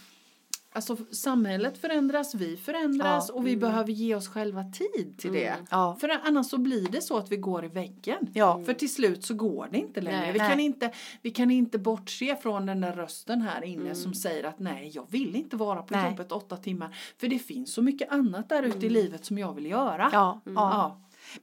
[0.77, 3.33] Alltså samhället förändras, vi förändras Ja.
[3.33, 5.55] och vi behöver ge oss själva tid till det.
[5.71, 5.97] Ja.
[5.99, 8.17] För annars så blir det så att vi går i väggen.
[8.33, 8.63] Ja.
[8.65, 10.19] För till slut så går det inte längre.
[10.19, 10.31] Nej.
[10.31, 10.49] vi, Nej.
[10.49, 14.59] kan inte, vi kan inte bortse från den där rösten här inne som säger att
[14.59, 16.09] nej, jag vill inte vara på Nej.
[16.09, 16.97] jobbet åtta timmar.
[17.17, 20.09] För det finns så mycket annat där ute i livet som jag vill göra.
[20.13, 20.41] Ja.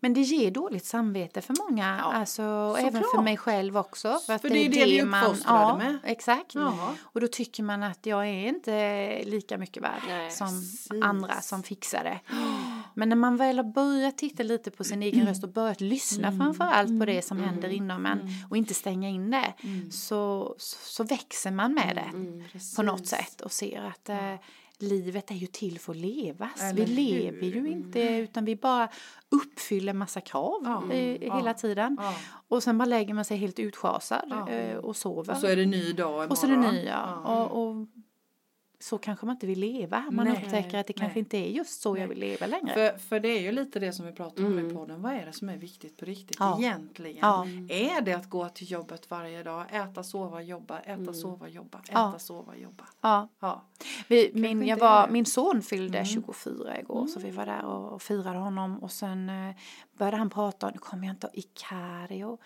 [0.00, 2.42] Men det ger dåligt samvete för många, Ja, alltså,
[2.78, 3.24] även för såklart.
[3.24, 4.18] mig själv också.
[4.26, 5.98] För det är det vi uppfostrade ja, med.
[6.04, 6.54] Exakt.
[6.54, 6.94] Ja.
[7.02, 10.88] Och då tycker man att jag är inte lika mycket värd Nej, som precis.
[11.02, 12.20] andra som fixar det.
[12.94, 16.28] Men när man väl har börjat titta lite på sin egen röst och börjat lyssna
[16.28, 16.38] Mm.
[16.40, 19.52] framför allt på det som händer inom en och inte stänga in det
[19.90, 22.10] så, så, så växer man med det
[22.76, 24.34] på något sätt och ser att eh,
[24.78, 26.62] livet är ju till för att levas.
[26.62, 28.88] Eller vi lever ju inte utan vi bara
[29.30, 31.96] uppfyller massa krav Ja, eh, ja, hela tiden.
[32.00, 32.14] ja.
[32.48, 35.32] Och sen bara lägger man sig helt utschasad eh, och sover.
[35.34, 36.30] Och så är det ny dag imorgon.
[36.30, 37.14] Och så är det ny, ja.
[37.14, 37.86] Och, och
[38.80, 40.04] så kanske man inte vill leva.
[40.10, 41.18] Man Nej, upptäcker att det kanske nej.
[41.18, 42.74] inte är just så jag vill leva längre.
[42.74, 45.02] För, för det är ju lite det som vi pratar om i podden.
[45.02, 46.58] Vad är det som är viktigt på riktigt Ja.
[46.58, 47.18] egentligen?
[47.20, 47.46] Ja.
[47.68, 51.92] Är det att gå till jobbet varje dag, äta, sova, jobba, äta, sova, jobba, äta,
[51.92, 52.18] Ja.
[52.18, 52.84] sova, jobba?
[53.00, 53.28] Ja.
[53.40, 53.62] Ja.
[54.08, 58.02] Vi, min, jag var, min son fyllde 24 igår så vi var där och, och
[58.02, 59.54] firade honom och sen eh,
[59.98, 62.38] började han prata, nu kommer jag inte ihåg, Ikario.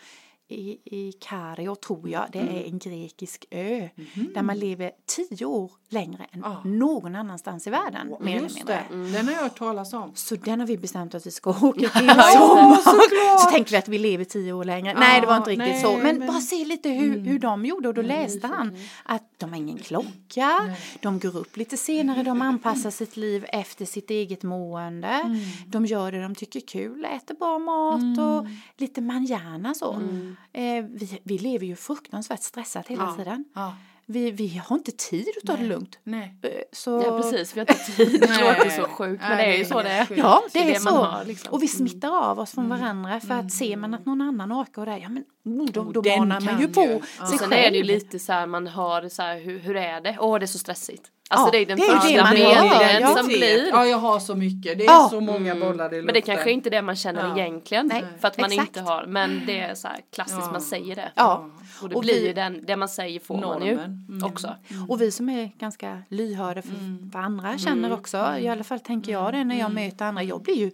[0.51, 3.89] I, i Kario tror jag, det är en grekisk ö
[4.35, 6.57] där man lever tio år längre än Ah.
[6.65, 8.15] någon annanstans i världen.
[8.21, 8.83] mer eller mindre.
[8.91, 10.13] det, den har jag hört talas om.
[10.15, 13.39] Så den har vi bestämt att vi ska åka till i sommar.
[13.45, 14.95] så tänkte vi att vi lever tio år längre.
[14.99, 15.93] nej, det var inte riktigt nej, så.
[15.93, 16.27] Men, men- Mm.
[16.29, 17.89] bara se lite hur, hur de gjorde.
[17.89, 20.74] Och då läste han att de har ingen klocka.
[21.01, 22.22] De går upp lite senare.
[22.22, 25.09] De anpassar sitt liv efter sitt eget mående.
[25.09, 25.38] Mm.
[25.66, 27.05] De gör det de tycker är kul.
[27.05, 28.46] Äter bra mat och
[28.77, 29.92] lite manjana så.
[29.92, 30.37] Mm.
[30.53, 33.14] Eh, vi, vi lever ju fruktansvärt stressat hela Ja.
[33.16, 33.44] tiden.
[33.55, 33.74] Ja.
[34.11, 35.99] Vi, vi har inte tid att ta det lugnt.
[36.05, 36.35] Nej.
[36.42, 37.03] Eh, Så...
[37.07, 38.21] Ja precis, vi har inte tid.
[38.21, 40.07] Det låter så sjukt men det är ju så det är.
[40.16, 40.90] Ja, det, Det är så.
[40.90, 41.53] har, liksom.
[41.53, 44.83] Och vi smittar av oss från varandra för att ser man att någon annan orkar
[44.83, 46.92] och det, ja men oh, då, då den manar man kan ju på ju.
[46.92, 46.99] Ja.
[46.99, 47.53] sig Och sen själv.
[47.53, 50.16] är det ju lite så här man hör så här hur, hur är det?
[50.21, 51.03] Åh det är så stressigt.
[51.31, 53.17] Alltså Ja, det är den det är första det meningen ja.
[53.17, 53.69] som blir.
[53.69, 54.79] Ja, jag har så mycket.
[54.79, 55.09] Det är Ja.
[55.11, 56.05] så många bollar i luften.
[56.05, 57.38] Men det kanske inte är det man känner Ja.
[57.38, 57.87] egentligen.
[57.87, 58.69] Nej, för att man exakt.
[58.77, 59.07] inte har.
[59.07, 60.53] Men det är så här klassiskt Ja.
[60.53, 61.12] man säger det.
[61.14, 61.49] Ja.
[61.83, 64.07] Och det Och blir vi- ju den, det man säger får man ju Normen.
[64.09, 64.25] Mm.
[64.33, 64.55] också.
[64.88, 66.73] Och vi som är ganska lyhörda för
[67.12, 70.43] vad andra känner också, i alla fall tänker jag det när jag möter andra, jag
[70.43, 70.71] blir ju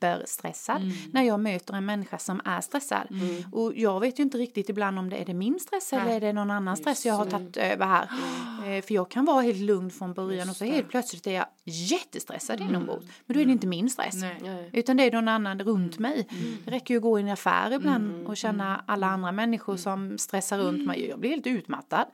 [0.00, 0.82] superstressad
[1.12, 3.08] när jag möter en människa som är stressad.
[3.52, 6.16] Och jag vet ju inte riktigt ibland om det är det min stress eller Nej.
[6.16, 8.08] är det någon annan stress jag har tagit över här.
[8.66, 11.46] Eh, För jag kan vara helt lugn från början och så helt plötsligt är jag
[11.64, 13.06] jättestressad inombords.
[13.26, 14.14] Men då är det inte min stress.
[14.14, 14.70] Nej.
[14.72, 16.28] Utan det är någon annan runt mig.
[16.64, 20.18] Det räcker ju att gå i en affär ibland och känna alla andra människor som
[20.18, 21.08] stressar runt mig.
[21.08, 22.06] Jag blir helt utmattad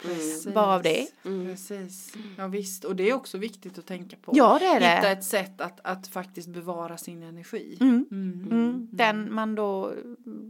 [0.55, 1.07] bara av det.
[1.23, 2.15] Precis.
[2.37, 2.85] Ja, visst.
[2.85, 4.33] Och det är också viktigt att tänka på.
[4.35, 4.97] Ja, det är det.
[4.97, 7.74] Hitta ett sätt att, att faktiskt bevara sin energi.
[7.81, 8.07] Energi.
[8.11, 8.49] Mm.
[8.51, 8.89] Mm.
[8.93, 9.93] Den man då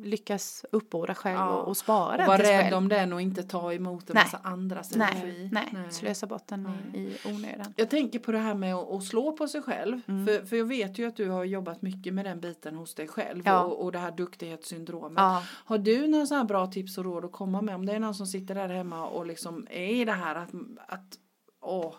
[0.03, 1.49] lyckas uppbåda själv Ja.
[1.49, 2.77] och, och spara den Var till sig rädd själv.
[2.77, 4.25] om den och inte ta emot en Nej.
[4.25, 5.49] massa andras Nej, energi.
[5.53, 7.73] nej, slösa bort den i, i onödan.
[7.77, 10.01] Jag tänker på det här med att, att slå på sig själv.
[10.07, 10.27] Mm.
[10.27, 13.09] För, för jag vet ju att du har jobbat mycket med den biten hos dig
[13.09, 13.43] själv.
[13.47, 13.61] Ja.
[13.61, 15.13] Och, och det här duktighetssyndromet.
[15.17, 15.43] Ja.
[15.65, 17.75] Har du några så här bra tips och råd att komma med?
[17.75, 20.51] Om det är någon som sitter där hemma och liksom är i det här att,
[20.89, 21.19] att
[21.61, 21.95] åh,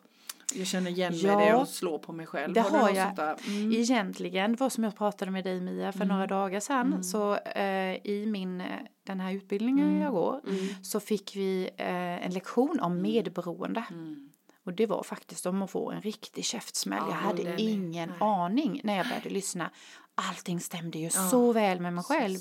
[0.56, 1.40] jag känner igen mig i Ja.
[1.40, 2.54] det och slå på mig själv.
[2.54, 3.48] Det har något jag.
[3.48, 3.72] Mm.
[3.72, 7.96] Egentligen, det var som jag pratade med dig Mia för några dagar sedan, så eh,
[8.04, 8.68] i min, eh,
[9.04, 10.42] den här utbildningen jag går,
[10.84, 13.84] så fick vi eh, en lektion om medberoende.
[13.90, 14.30] Mm.
[14.66, 17.04] Och det var faktiskt om att få en riktig käftsmäll.
[17.08, 18.18] Ja, jag hade ingen nej.
[18.20, 19.72] aning när jag började lyssna.
[20.16, 22.38] Allting stämde ju så väl med mig själv.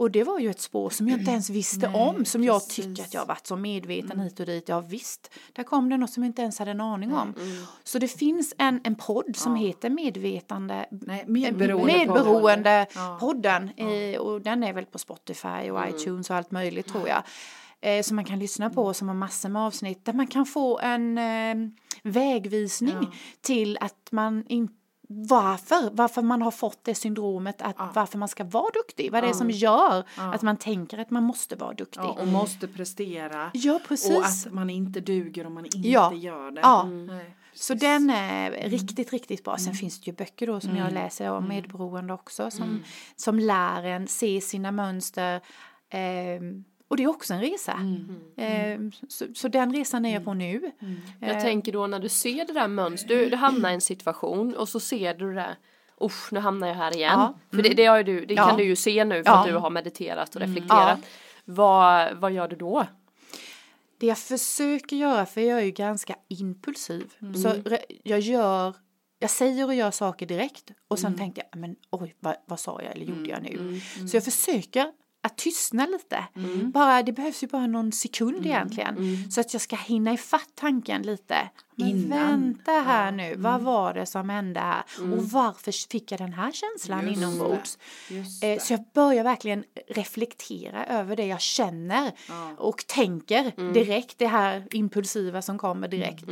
[0.00, 2.60] Och det var ju ett spår som jag inte ens visste Nej, om, som jag
[2.68, 2.84] precis.
[2.84, 4.68] tycker att jag har varit så medveten hit och dit.
[4.68, 7.34] Ja visst, där kom det något som jag inte ens hade en aning om.
[7.84, 11.92] Så det finns en, en podd som heter Medvetande Nej, medberoende.
[11.98, 13.16] Medberoende Ja.
[13.20, 17.22] podden eh, och den är väl på Spotify och iTunes och allt möjligt tror jag.
[17.80, 20.78] Eh, som man kan lyssna på som har massor med avsnitt där man kan få
[20.78, 21.54] en eh,
[22.02, 23.06] vägvisning
[23.40, 24.74] till att man inte
[25.12, 29.28] varför, varför man har fått det syndromet, att varför man ska vara duktig, vad det
[29.28, 32.00] är som gör att man tänker att man måste vara duktig.
[32.00, 33.50] Ja, och måste prestera.
[33.54, 34.16] Ja, precis.
[34.16, 36.12] Och att man inte duger om man inte Ja.
[36.14, 36.60] gör det.
[36.60, 36.84] Ja.
[36.84, 39.56] Nej, Så den är riktigt, riktigt bra.
[39.58, 42.82] Sen finns det ju böcker då som jag läser om medberoende också som,
[43.16, 45.40] som lär en se sina mönster.
[45.90, 47.72] ehm, och det är också en resa.
[48.36, 50.70] Ehm, så, så den resan är jag på nu.
[51.20, 54.56] Jag tänker då när du ser det där mönstret, du, du hamnar i en situation
[54.56, 55.56] och så ser du det där
[56.02, 57.12] Usch, nu hamnar jag här igen.
[57.18, 57.34] Ja.
[57.50, 58.48] För det, det, har du, det Ja.
[58.48, 59.40] kan du ju se nu för Ja.
[59.40, 60.98] att du har mediterat och reflekterat.
[61.44, 62.86] Vad, vad gör du då?
[63.98, 67.10] Det jag försöker göra, för jag är ju ganska impulsiv.
[67.42, 67.52] Så
[68.02, 68.74] jag gör,
[69.18, 72.82] jag säger och gör saker direkt och sen tänkte jag, men oj, vad, vad sa
[72.82, 73.80] jag eller gjorde jag nu?
[74.08, 76.24] Så jag försöker att tystna lite.
[76.72, 78.96] Bara, det behövs ju bara någon sekund egentligen.
[79.30, 81.50] Så att jag ska hinna ifatt tanken lite.
[81.74, 82.08] Men Innan.
[82.30, 84.82] vänta här nu, vad var det som hände här?
[84.98, 87.78] Och varför fick jag den här känslan Just inombords?
[88.42, 88.58] Eh.
[88.58, 92.50] Så jag börjar verkligen reflektera över det jag känner Ja.
[92.58, 96.24] och tänker direkt, det här impulsiva som kommer direkt.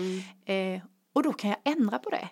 [0.44, 0.82] Eh,
[1.18, 2.28] och då kan jag ändra på det.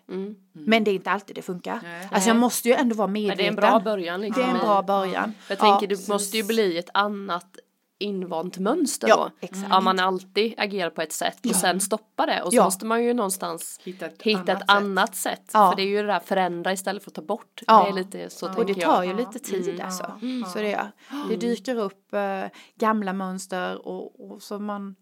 [0.53, 1.81] Men det är inte alltid det funkar.
[1.83, 2.09] Nej.
[2.13, 3.37] Alltså jag måste ju ändå vara Men medveten.
[3.39, 4.45] det är en bra början Det liksom.
[4.45, 5.33] är en bra början.
[5.49, 7.57] Jag Ja, tänker det måste ju bli ett annat
[7.99, 9.47] invant mönster Ja, då.
[9.47, 9.67] exakt.
[9.71, 12.65] Ja, man alltid agerar på ett sätt och sen stoppa det och så Ja.
[12.65, 15.51] måste man ju någonstans Hitta ett hitta annat ett annat sätt.
[15.53, 15.71] Ja.
[15.71, 17.63] För det är ju det där förändra istället för att ta bort.
[17.67, 17.83] Ja.
[17.83, 19.07] Det är lite så Och det tar jag.
[19.07, 20.19] ju lite tid alltså.
[20.53, 20.91] Så det, gör.
[21.29, 22.45] det dyker upp eh,
[22.79, 24.97] gamla mönster och, och så man,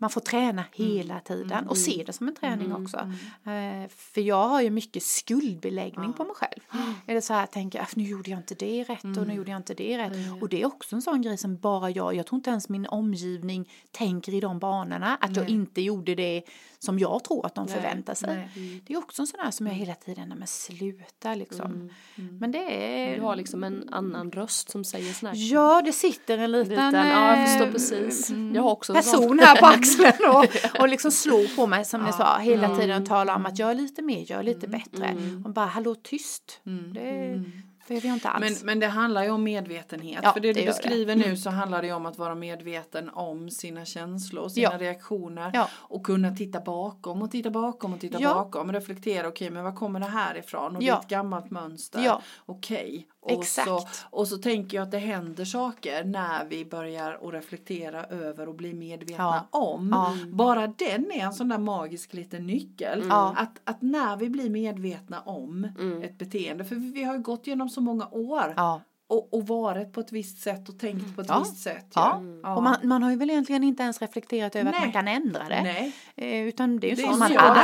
[0.00, 2.96] man får träna hela tiden och se det som en träning också.
[3.44, 6.60] Eh, för jag har ju mycket skuldbeläggning på mig själv.
[7.06, 9.50] Är det så här, tänker jag, nu gjorde jag inte det rätt och nu gjorde
[9.50, 10.12] jag inte det rätt.
[10.40, 12.86] Och det är också en sån grej som bara jag, jag tror inte ens min
[12.86, 15.18] omgivning tänker i de banorna.
[15.20, 16.42] Att jag inte gjorde det
[16.78, 18.48] som jag tror att de förväntar sig.
[18.86, 21.90] Det är också en sån här som jag hela tiden, men sluta liksom.
[22.14, 23.16] Men det är...
[23.16, 25.52] Du har liksom en annan röst som säger sån här.
[25.52, 28.30] Ja, det sitter en liten, Liten, ja, jag förstår eh, precis.
[28.54, 29.89] Jag har också person här på axeln
[30.34, 30.46] och,
[30.80, 33.70] och liksom slår på mig som ni sa hela tiden och talar om att jag
[33.70, 35.16] är lite mer, jag är lite bättre.
[35.44, 36.60] Och bara hallå tyst.
[36.94, 38.62] Det behöver jag inte Men, alls.
[38.64, 40.20] men det handlar ju om medvetenhet.
[40.22, 40.72] Ja, för det, det du gör det.
[40.72, 44.78] beskriver nu så handlar det ju om att vara medveten om sina känslor, sina Ja.
[44.78, 45.50] reaktioner.
[45.54, 45.68] Ja.
[45.72, 48.34] Och kunna titta bakom och titta bakom och titta Ja.
[48.34, 48.72] bakom.
[48.72, 50.74] Reflektera, okej men var kommer det här ifrån?
[50.76, 50.96] Och det Ja.
[50.96, 52.04] är ett gammalt mönster.
[52.04, 52.22] Ja.
[52.46, 53.06] Okej.
[53.22, 53.68] Och, Exakt.
[53.68, 53.80] så,
[54.10, 58.54] och så tänker jag att det händer saker när vi börjar att reflektera över och
[58.54, 59.88] bli medvetna om.
[59.92, 60.16] Ja.
[60.32, 63.04] Bara den är en sån där magisk liten nyckel.
[63.08, 63.34] Ja.
[63.36, 65.68] Att, att när vi blir medvetna om
[66.02, 68.80] ett beteende, för vi har ju gått igenom så många år Ja.
[69.10, 71.38] Och, och varit på ett visst sätt och tänkt på ett Ja.
[71.38, 71.86] visst sätt.
[71.94, 72.22] Ja.
[72.42, 72.56] Ja.
[72.56, 74.86] Och man, man har ju väl egentligen inte ens reflekterat över att Nej.
[74.86, 75.62] man kan ändra det.
[75.62, 77.36] Nej, Eh, Utan det är ju det så man är.
[77.36, 77.62] är.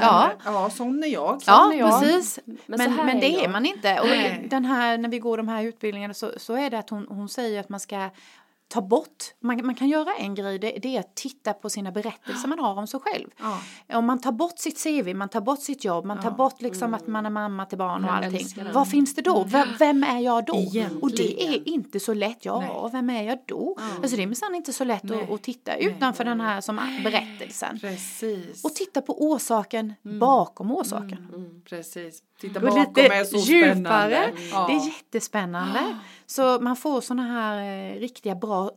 [0.00, 0.30] Ja.
[0.44, 1.40] ja, sån är jag.
[1.46, 2.00] Ja, är jag.
[2.00, 2.38] precis.
[2.66, 4.00] Men Men, men, det är man inte.
[4.00, 4.46] Och Nej.
[4.50, 7.28] den här, när vi går de här utbildningarna så, så är det att hon, hon
[7.28, 8.08] säger att man ska
[8.68, 11.92] ta bort, man, man kan göra en grej, det, det är att titta på sina
[11.92, 13.28] berättelser man har om sig själv.
[13.38, 13.58] Ja.
[13.98, 16.94] Om man tar bort sitt CV, man tar bort sitt jobb, man tar bort liksom
[16.94, 18.46] att man är mamma till barn och Jag allting.
[18.72, 19.44] Vad finns det då?
[19.44, 20.56] V- vem är jag då?
[20.56, 21.02] Egentligen.
[21.02, 22.44] Och det är inte så lätt.
[22.44, 22.90] Ja, Nej.
[22.92, 23.76] vem är jag då?
[24.02, 25.22] Alltså det är minsann inte så lätt Nej.
[25.22, 27.78] att, att titta utanför den här som berättelsen.
[27.80, 28.64] Precis.
[28.64, 31.28] Och titta på orsaken bakom orsaken.
[31.34, 32.22] Mm, precis.
[32.40, 33.72] Titta bakom lite är så djupare.
[33.74, 34.32] spännande.
[34.50, 34.66] Ja.
[34.68, 35.96] Det är jättespännande.
[36.26, 37.58] Så man får såna här
[37.94, 38.70] eh, riktiga bra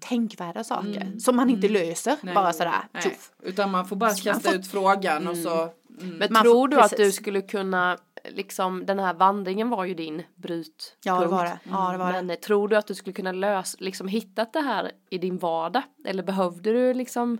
[0.00, 2.34] tänkvärda saker som man inte löser Nej.
[2.34, 3.18] bara sådär Nej.
[3.42, 5.62] Utan man får bara kasta får- ut frågan och så.
[5.62, 6.16] Mm.
[6.16, 9.94] Men Man tror får- du att du skulle kunna liksom den här vandringen var ju
[9.94, 10.96] din brytpunkt.
[11.04, 11.58] Ja, det var det.
[11.70, 12.12] Ja, det var det.
[12.12, 15.38] Men eh, tror du att du skulle kunna lösa, liksom hittat det här i din
[15.38, 15.82] vardag?
[16.04, 17.38] Eller behövde du liksom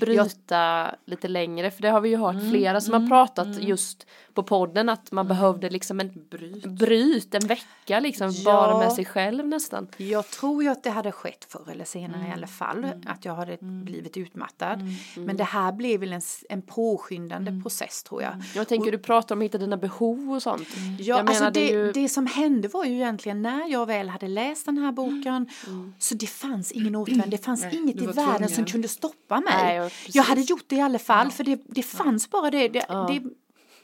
[0.00, 1.70] bryta lite längre?
[1.70, 5.12] För det har vi ju hört Mm, flera som har pratat just på podden att
[5.12, 6.64] man behövde liksom en Bryt.
[6.66, 8.44] bryt, en vecka liksom Ja.
[8.44, 9.88] bara med sig själv nästan.
[9.96, 12.30] Jag tror ju att det hade skett förr eller senare Mm.
[12.30, 12.86] i alla fall.
[13.06, 14.80] Att jag hade blivit utmattad.
[15.16, 17.62] Men det här blev väl en, en påskyndande Mm.
[17.62, 18.32] process tror jag.
[18.54, 20.68] Jag tänker du pratar om att hitta dina behov och sånt.
[20.98, 23.86] Ja, jag alltså menar, det, det ju- det som hände var ju egentligen när jag
[23.86, 25.94] väl hade läst den här boken Mm.
[25.98, 28.66] så det fanns ingen återvändo, det fanns Nej, inget i världen som tvungen.
[28.72, 29.52] kunde stoppa mig.
[29.62, 32.68] Nej, ja, jag hade gjort det i alla fall för det, det fanns bara det.
[32.68, 33.22] Det, det.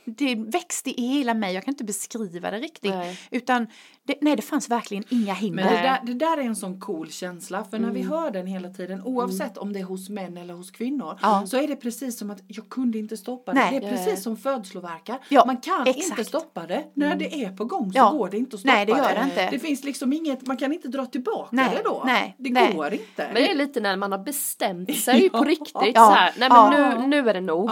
[0.04, 2.94] Det växte i hela mig, jag kan inte beskriva det riktigt.
[2.94, 3.18] Nej.
[3.30, 3.66] Utan
[4.06, 5.64] det, nej, det fanns verkligen inga hinder.
[5.64, 8.12] Men det där, det där är en sån cool känsla för när vi Mm.
[8.12, 11.46] hör den hela tiden oavsett om det är hos män eller hos kvinnor Ja.
[11.46, 13.58] så är det precis som att jag kunde inte stoppa det.
[13.60, 13.80] Nej.
[13.80, 15.18] Det är precis som födslovärkar.
[15.28, 16.06] Ja, man kan exakt.
[16.10, 16.84] inte stoppa det.
[16.94, 18.10] När det är på gång så Ja.
[18.10, 19.50] går det inte att stoppa Nej, det gör det inte.
[19.50, 22.02] Det finns liksom inget, man kan inte dra tillbaka Nej, det då.
[22.06, 22.74] nej, det nej.
[22.74, 23.04] går inte.
[23.16, 26.06] Men det är lite när man har bestämt sig på riktigt Ja.
[26.06, 26.94] så här, nej men Ja.
[27.00, 27.70] nu, nu är det nog.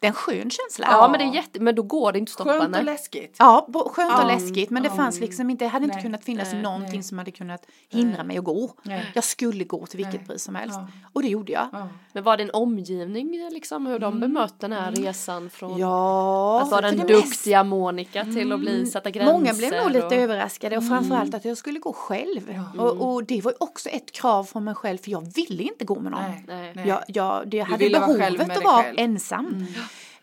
[0.00, 0.06] Ja, ja.
[0.06, 1.08] Det är en skön känsla.
[1.10, 3.36] men det är jätte, men då går det inte att stoppa Skönt och läskigt.
[3.38, 4.26] Ja, bo- skönt och Ja.
[4.26, 4.94] läskigt men det Ja.
[4.96, 6.02] fanns liksom inte, det hade inte Nej.
[6.04, 7.02] kunnat finnas Nej, någonting nej.
[7.02, 8.70] som hade kunnat hindra mig att gå.
[8.82, 9.10] Nej.
[9.14, 10.26] Jag skulle gå till vilket Nej.
[10.26, 10.78] pris som helst.
[10.78, 10.88] Ja.
[11.12, 11.68] Och det gjorde jag.
[11.72, 11.88] Ja.
[12.12, 16.70] Men var det en omgivning liksom hur de bemötte den här resan från Ja, att
[16.70, 19.32] vara den det mest- duktiga Monica till att bli sätta gränser?
[19.32, 20.12] Många blev nog lite och...
[20.12, 22.64] överraskade och framförallt att jag skulle gå själv.
[22.78, 25.84] Och, och det var ju också ett krav från mig själv för jag ville inte
[25.84, 26.22] gå med någon.
[26.22, 26.44] Nej.
[26.48, 26.72] Nej.
[26.76, 26.88] Nej.
[26.88, 29.66] Jag, jag, det hade vara behovet med att vara ensam.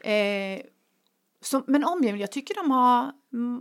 [0.05, 0.61] Eh,
[1.41, 3.11] så, men omgivningen, jag tycker de har,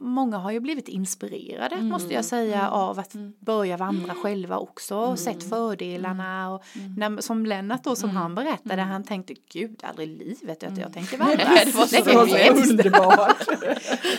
[0.01, 5.19] många har ju blivit inspirerade måste jag säga av att börja vandra själva också och
[5.19, 6.63] sett fördelarna och
[6.97, 10.93] när, som Lennart då som han berättade han tänkte gud aldrig i livet att jag
[10.93, 11.37] tänker vandra.
[11.37, 13.49] Nej, det var så Det var så underbart.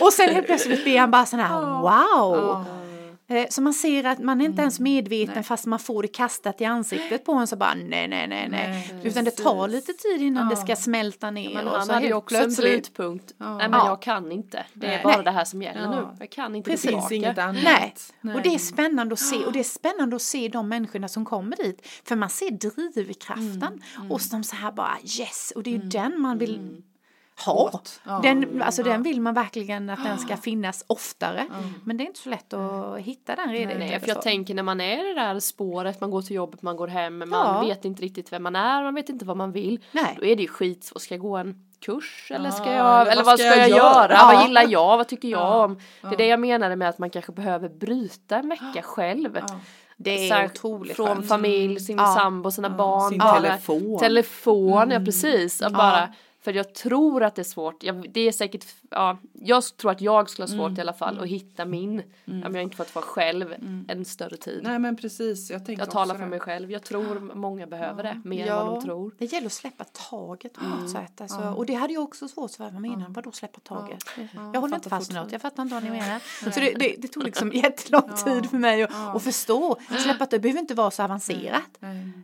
[0.00, 2.64] Och sen helt plötsligt blir han bara sån här wow.
[3.28, 6.60] Eh, Så man ser att man är inte ens medveten fast man får det kastat
[6.60, 8.48] i ansiktet på en så bara nej nej nej nej.
[8.50, 10.60] Nej, Utan det tar lite tid innan det Ja.
[10.60, 11.54] ska smälta ner.
[11.54, 13.34] Men och han så hade ju också en brytpunkt.
[13.38, 13.86] Nej men Ja.
[13.88, 14.64] jag kan inte.
[14.72, 15.00] Det är Nej.
[15.04, 15.24] bara Nej.
[15.24, 15.90] det här som gäller Ja.
[15.90, 16.06] nu.
[16.20, 16.82] Jag kan inte Precis.
[16.86, 17.28] Det finns tillbaka.
[17.28, 18.12] inget annat.
[18.20, 18.34] Nej.
[18.36, 21.24] och det är spännande att se och det är spännande att se de människorna som
[21.24, 21.86] kommer dit.
[22.04, 22.50] För man ser
[22.92, 26.82] drivkraften hos dem så här bara yes och det är ju den man vill
[27.44, 27.80] ha.
[28.04, 28.20] Ja.
[28.22, 31.46] Den, alltså den vill man verkligen att den ska finnas oftare.
[31.84, 33.78] Men det är inte så lätt att hitta den redan.
[33.78, 36.62] Nej, för jag tänker när man är i det där spåret, man går till jobbet,
[36.62, 37.60] man går hem, man Ja.
[37.60, 39.80] vet inte riktigt vem man är, man vet inte vad man vill.
[39.92, 40.16] Nej.
[40.20, 43.12] Då är det ju skit, ska jag gå en kurs eller ska Ja, jag, eller
[43.12, 44.12] eller vad ska jag, göra, göra?
[44.12, 44.30] Ja.
[44.34, 45.64] vad gillar jag, vad tycker jag Ja.
[45.64, 45.78] om?
[46.00, 49.38] Det är det jag menade med att man kanske behöver bryta en vecka själv.
[49.48, 49.60] Ja.
[49.96, 51.28] det är här, otroligt Från skönt.
[51.28, 52.14] familj, sin Ja.
[52.18, 53.10] sambo, sina barn.
[53.10, 53.98] sin telefon.
[53.98, 55.62] Telefon, ja precis.
[55.62, 56.08] Att bara,
[56.46, 60.00] för jag tror att det är svårt, jag, det är säkert, ja, jag tror att
[60.00, 63.04] jag skulle ha svårt i alla fall att hitta min, om jag inte fått vara
[63.04, 63.54] själv
[63.88, 64.60] en större tid.
[64.62, 66.28] Nej men precis, jag tänker Jag talar för det.
[66.28, 69.14] mig själv, jag tror många behöver det mer än vad de tror.
[69.18, 71.20] Det gäller att släppa taget på något sätt.
[71.20, 72.70] Alltså, Och det hade jag också svårt för.
[72.70, 74.04] Vad menar Vadå släppa taget?
[74.52, 75.32] jag håller inte fast vid något.
[75.32, 76.20] Jag fattar inte vad ni menar.
[76.52, 79.76] Så det, det, det tog liksom jättelång tid för mig att, förstå.
[80.02, 81.78] Släppa det behöver inte vara så avancerat.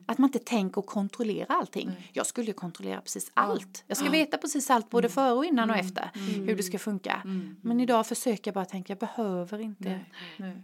[0.06, 2.11] Att man inte tänker och kontrollerar allting.
[2.12, 3.85] Jag skulle ju kontrollera precis allt.
[3.87, 6.11] Jag ska veta precis allt både före och innan och efter.
[6.46, 7.22] Hur det ska funka.
[7.61, 9.85] Men idag försöker jag bara tänka, jag behöver inte.
[9.88, 10.05] Nej,
[10.37, 10.57] nej.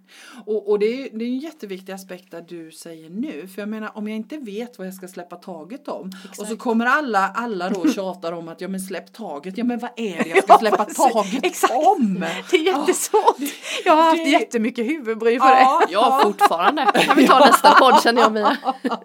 [0.47, 3.49] Och, och det, är, det är en jätteviktig aspekt där du säger nu.
[3.49, 6.11] För jag menar om jag inte vet vad jag ska släppa taget om.
[6.39, 9.59] Och så kommer alla, alla då tjatar om att ja men släpp taget.
[9.59, 11.73] Ja men vad är det jag ska släppa taget Exakt.
[11.75, 12.25] om?
[12.51, 13.37] Det är jättesvårt.
[13.85, 15.61] Jag har haft det- jättemycket huvudbry för det.
[15.61, 16.85] Ja, Ja, fortfarande.
[16.95, 18.57] Kan vi ta nästa podd känner jag Mia.
[18.83, 19.05] Ja,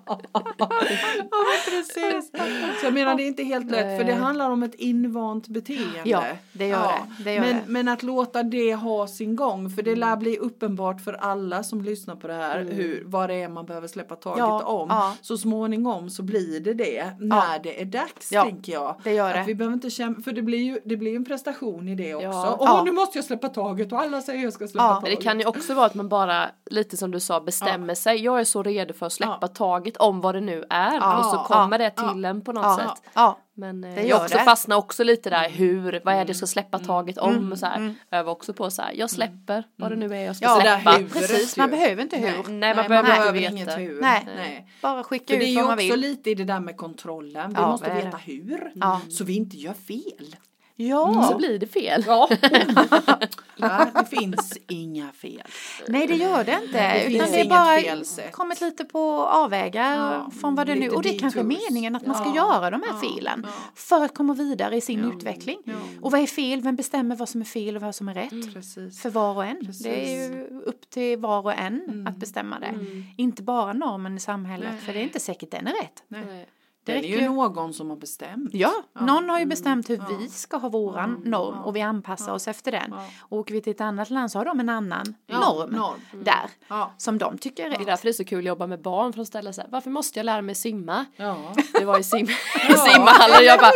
[1.70, 2.32] precis.
[2.80, 6.00] Så jag menar det är inte helt lätt för det handlar om ett invant beteende.
[6.06, 7.24] Ja, det gör det.
[7.24, 7.62] Det gör men, det.
[7.68, 11.82] men att låta det ha sin gång för det lär bli uppenbart för alla som
[11.82, 14.88] lyssnar på det här hur, vad det är man behöver släppa taget Ja, om.
[14.90, 15.14] ja.
[15.22, 18.96] Så småningom så blir det det när det är dags Ja, tänker jag.
[19.04, 19.42] det gör det.
[19.42, 22.16] Att vi behöver inte kämpa, för det blir ju det blir en prestation i det
[22.16, 22.28] också.
[22.28, 22.58] Ja.
[22.60, 22.84] Åh Ja.
[22.86, 24.94] nu måste jag släppa taget och alla säger jag ska släppa Ja.
[24.96, 25.18] Taget.
[25.20, 28.18] det kan ju också vara att man bara, lite som du sa, bestämmer sig.
[28.24, 29.48] Jag är så redo för att släppa Ja.
[29.48, 30.94] taget om vad det nu är.
[30.96, 33.04] Ja, och så ja, kommer det ja, till en på något Ja, sätt.
[33.14, 33.38] ja.
[33.56, 34.44] Men eh, Det jag också det.
[34.44, 37.60] fastnar också lite där hur, vad är det jag ska släppa taget om Mm, och
[37.60, 37.78] så här.
[37.78, 37.94] mm.
[38.12, 40.62] Övar också på så här, jag släpper vad det nu är jag ska Ja, det
[40.62, 40.92] släppa.
[40.98, 41.62] huvudet Precis, ju.
[41.62, 42.26] man behöver inte hur.
[42.28, 44.02] Nej, Nej, man Nej, man behöver behöver inte inget hur.
[44.02, 44.28] Nej.
[44.36, 44.68] Nej.
[44.82, 46.00] Bara skicka För det ut är vad ju man också vill.
[46.00, 47.50] lite i det där med kontrollen.
[47.50, 48.32] Vi Ja, måste är veta det?
[48.32, 48.72] hur.
[48.76, 49.02] Ja.
[49.10, 50.36] Så vi inte gör fel.
[50.76, 52.04] Ja, Så blir det fel.
[52.08, 52.30] Ja.
[53.56, 55.42] ja, det finns inga fel.
[55.88, 56.94] nej det gör det inte.
[56.94, 60.90] Det finns utan det är bara kommit lite på avvägar Ja, från vad det nu,
[60.90, 63.42] och det är kanske är meningen att man ska Ja, göra de här ja, felen
[63.48, 63.50] ja.
[63.76, 65.58] för att komma vidare i sin Ja, utveckling.
[65.66, 65.74] ja.
[66.02, 66.62] Och vad är fel?
[66.62, 68.54] Vem bestämmer vad som är fel och vad som är rätt?
[68.54, 69.02] Precis.
[69.02, 69.66] För var och en.
[69.66, 69.84] Precis.
[69.84, 72.74] Det är ju upp till var och en att bestämma det.
[73.18, 74.82] Inte bara normen i samhället, Nej.
[74.82, 76.04] för det är inte säkert den är rätt.
[76.08, 76.46] Nej.
[76.86, 78.50] Det Det är ju någon som har bestämt.
[78.54, 79.50] Ja, någon har ju Mm.
[79.50, 80.18] bestämt hur Ja.
[80.20, 81.30] vi ska ha våran Ja.
[81.30, 81.64] norm Ja.
[81.64, 82.88] och vi anpassar oss efter den.
[82.92, 83.06] Ja.
[83.20, 86.00] Och åker vi till ett annat land så har de en annan Ja, norm, norm.
[86.24, 86.92] där Ja.
[86.98, 87.88] som de tycker är Det är rätt.
[87.88, 90.20] därför det är så kul att jobba med barn för de ställer sig varför måste
[90.20, 91.06] jag lära mig simma?
[91.16, 91.38] Ja.
[91.80, 92.28] Det var i sim
[92.94, 93.72] simhallen och jag bara?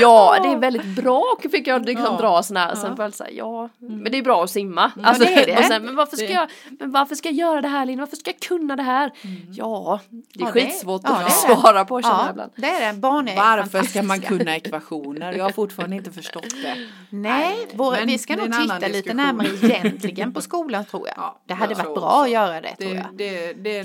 [0.00, 2.20] Ja, det är väldigt bra fick jag liksom Ja.
[2.20, 2.68] dra såna här.
[2.68, 2.76] Ja.
[2.96, 4.92] Sen så här, ja, men det är bra att simma.
[5.04, 5.58] Alltså, det det.
[5.58, 6.48] Och sen, men, varför ska Det- jag,
[6.78, 7.98] men varför ska jag göra det här Linn?
[7.98, 9.12] Varför ska jag kunna det här?
[9.50, 12.52] Ja, det är Ja, skitsvårt ja, att svara på Ja, ibland.
[12.56, 12.98] det är det.
[12.98, 15.32] Barn är Varför ska man kunna ekvationer?
[15.32, 16.76] Jag har fortfarande inte förstått det.
[17.10, 19.16] Nej, vår, Men vi ska nog titta lite diskussion.
[19.16, 21.14] närmare egentligen på skolan tror jag.
[21.16, 22.20] Ja, det hade jag varit tror bra också.
[22.22, 23.06] att göra det, tror Det, jag.
[23.16, 23.84] det, det är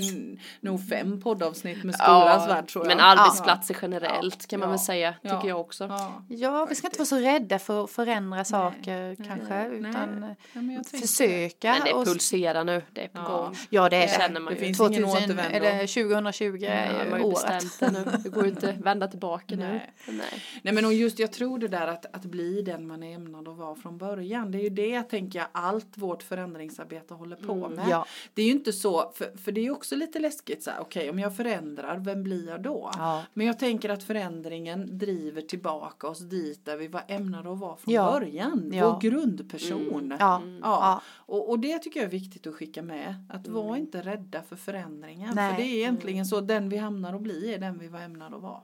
[0.60, 2.96] nog fem poddavsnitt med skolans värld tror jag.
[2.96, 4.70] men arbetsplatser generellt kan man Ja.
[4.70, 5.46] väl säga, tycker Ja.
[5.48, 5.84] jag också.
[5.84, 6.22] Ja.
[6.28, 9.80] Ja, vi ska inte vara så rädda för att förändra saker kanske, nej.
[9.90, 11.72] utan Ja, försöka.
[11.72, 13.36] Men det och- pulserar nu, det är på Ja.
[13.36, 13.56] gång.
[13.70, 14.56] Ja, det är Det det.
[14.56, 15.56] finns ingen 2000, återvändo.
[15.56, 17.64] eller 2020 Ja, är ju året.
[18.22, 19.62] det går ju inte att vända tillbaka nu.
[19.66, 19.92] Nej.
[20.08, 20.42] Nej.
[20.62, 23.48] Nej men och just jag tror det där att, att bli den man är ämnad
[23.48, 24.50] att vara från början.
[24.50, 27.78] Det är ju det tänker jag allt vårt förändringsarbete håller på med.
[27.78, 28.06] Mm, Ja.
[28.34, 30.80] Det är ju inte så, för, för det är ju också lite läskigt så här,
[30.80, 32.90] okej om jag förändrar, vem blir jag då?
[32.96, 33.22] Ja.
[33.34, 37.76] Men jag tänker att förändringen driver tillbaka oss dit där vi var ämnade att vara
[37.76, 38.10] från Ja.
[38.20, 38.70] början.
[38.74, 38.92] Ja.
[38.92, 40.14] Vår grundperson.
[40.18, 40.42] Ja.
[40.44, 40.58] Ja.
[40.62, 41.02] Ja.
[41.14, 43.14] Och, och det tycker jag är viktigt att skicka med.
[43.28, 45.34] Att vara inte rädda för förändringar.
[45.34, 45.50] Nej.
[45.54, 48.36] För det är egentligen så, den vi hamnar att bli är den vi var ämnade
[48.36, 48.60] att vara.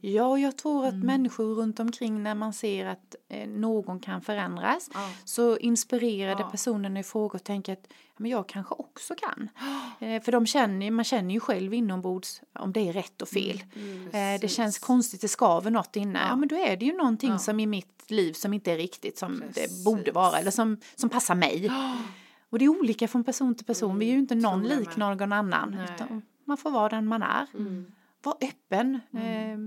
[0.00, 1.06] Ja, och jag tror att Mm.
[1.06, 5.10] människor runt omkring när man ser att eh, någon kan förändras Ja.
[5.24, 6.50] så inspirerar det Ja.
[6.50, 7.86] personen i fråga och tänker att
[8.18, 9.48] men jag kanske också kan.
[10.00, 13.64] Eh, för de känner, man känner ju själv inombords om det är rätt och fel.
[13.76, 14.06] Mm.
[14.34, 16.18] Eh, det känns konstigt, det skaver något inne.
[16.18, 16.26] Ja.
[16.28, 16.36] Ja.
[16.36, 17.38] men då är det ju någonting Ja.
[17.38, 19.84] som i mitt liv som inte är riktigt som Precis.
[19.84, 21.70] det borde vara eller som, som passar mig.
[22.50, 23.98] Och det är olika från person till person.
[23.98, 25.76] Vi är ju inte någon lik någon annan.
[26.44, 27.46] Man får vara den man är.
[27.54, 27.92] Mm.
[28.26, 29.52] Var öppen Mm.
[29.52, 29.58] eh,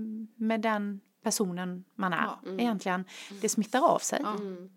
[0.46, 2.26] med den personen man är.
[2.44, 2.50] Ja.
[2.58, 3.04] Egentligen,
[3.40, 4.20] det smittar av sig.
[4.22, 4.30] Ja.
[4.34, 4.70] Mm.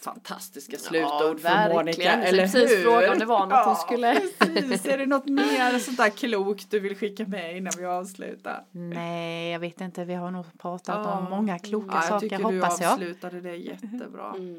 [0.00, 1.76] Fantastiska Ja, slutord för verkligen.
[1.76, 2.82] Monica, Jag eller precis hur?
[2.82, 4.86] fråga om det var något hon skulle- precis.
[4.86, 8.64] Är det något mer sånt där klokt du vill skicka med innan vi avslutar?
[8.70, 10.04] Nej, jag vet inte.
[10.04, 11.18] Vi har nog pratat Ja.
[11.18, 12.92] om många kloka Ja, jag saker, tycker hoppas du jag.
[12.92, 14.34] avslutade det jättebra.
[14.38, 14.56] Mm.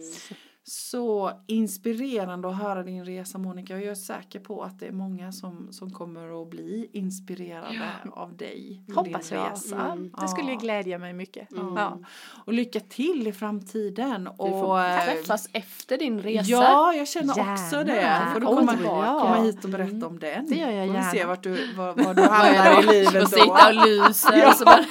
[0.65, 3.73] Så inspirerande att höra din resa Monica.
[3.73, 8.37] Jag är säker på att det är många som, som kommer att bli inspirerade av
[8.37, 8.81] dig.
[8.87, 9.51] och Hoppas din jag.
[9.51, 9.91] Resa.
[9.91, 10.11] Mm.
[10.21, 10.57] Det skulle Ja.
[10.59, 11.51] glädja mig mycket.
[11.51, 11.75] Mm.
[11.77, 11.99] Ja.
[12.45, 14.29] Och lycka till i framtiden.
[14.31, 16.51] Vi får och, eh, träffas efter din resa.
[16.51, 17.53] Ja, jag känner Gärna.
[17.53, 18.21] också det.
[18.33, 19.19] Får du Kom komma, tillbaka.
[19.21, 20.45] komma hit och berätta om den.
[20.49, 21.29] Det gör jag Får vi se gärna.
[21.29, 23.27] vart du, var, var du hamnar i livet Och då.
[23.27, 24.37] sitta och lyser.
[24.37, 24.53] Ja.
[24.53, 24.83] Så bara,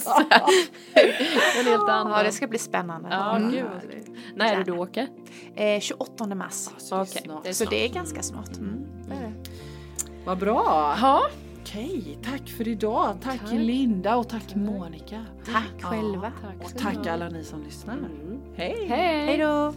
[0.00, 0.10] så
[1.60, 2.12] en helt annan.
[2.18, 3.08] ja, det ska bli spännande.
[3.10, 3.50] Ja, Mm.
[3.52, 3.64] gud.
[4.34, 5.07] När är det du åker?
[5.54, 6.68] Eh, 28 mars.
[6.78, 7.42] Så det är Okej, snart.
[7.42, 8.56] det är Så det är ganska snart.
[8.58, 8.86] Mm.
[9.10, 9.32] är det.
[10.24, 10.96] Vad bra.
[11.00, 11.22] Ja,
[11.62, 13.16] Okej, tack för idag.
[13.22, 13.52] Tack, Tack.
[13.52, 15.24] Linda och tack, Monica.
[15.52, 16.32] Tack själva.
[16.42, 17.94] tack Och tack alla ni som lyssnar.
[17.94, 18.40] Mm.
[18.56, 18.86] Hej!
[18.88, 19.74] Hej då!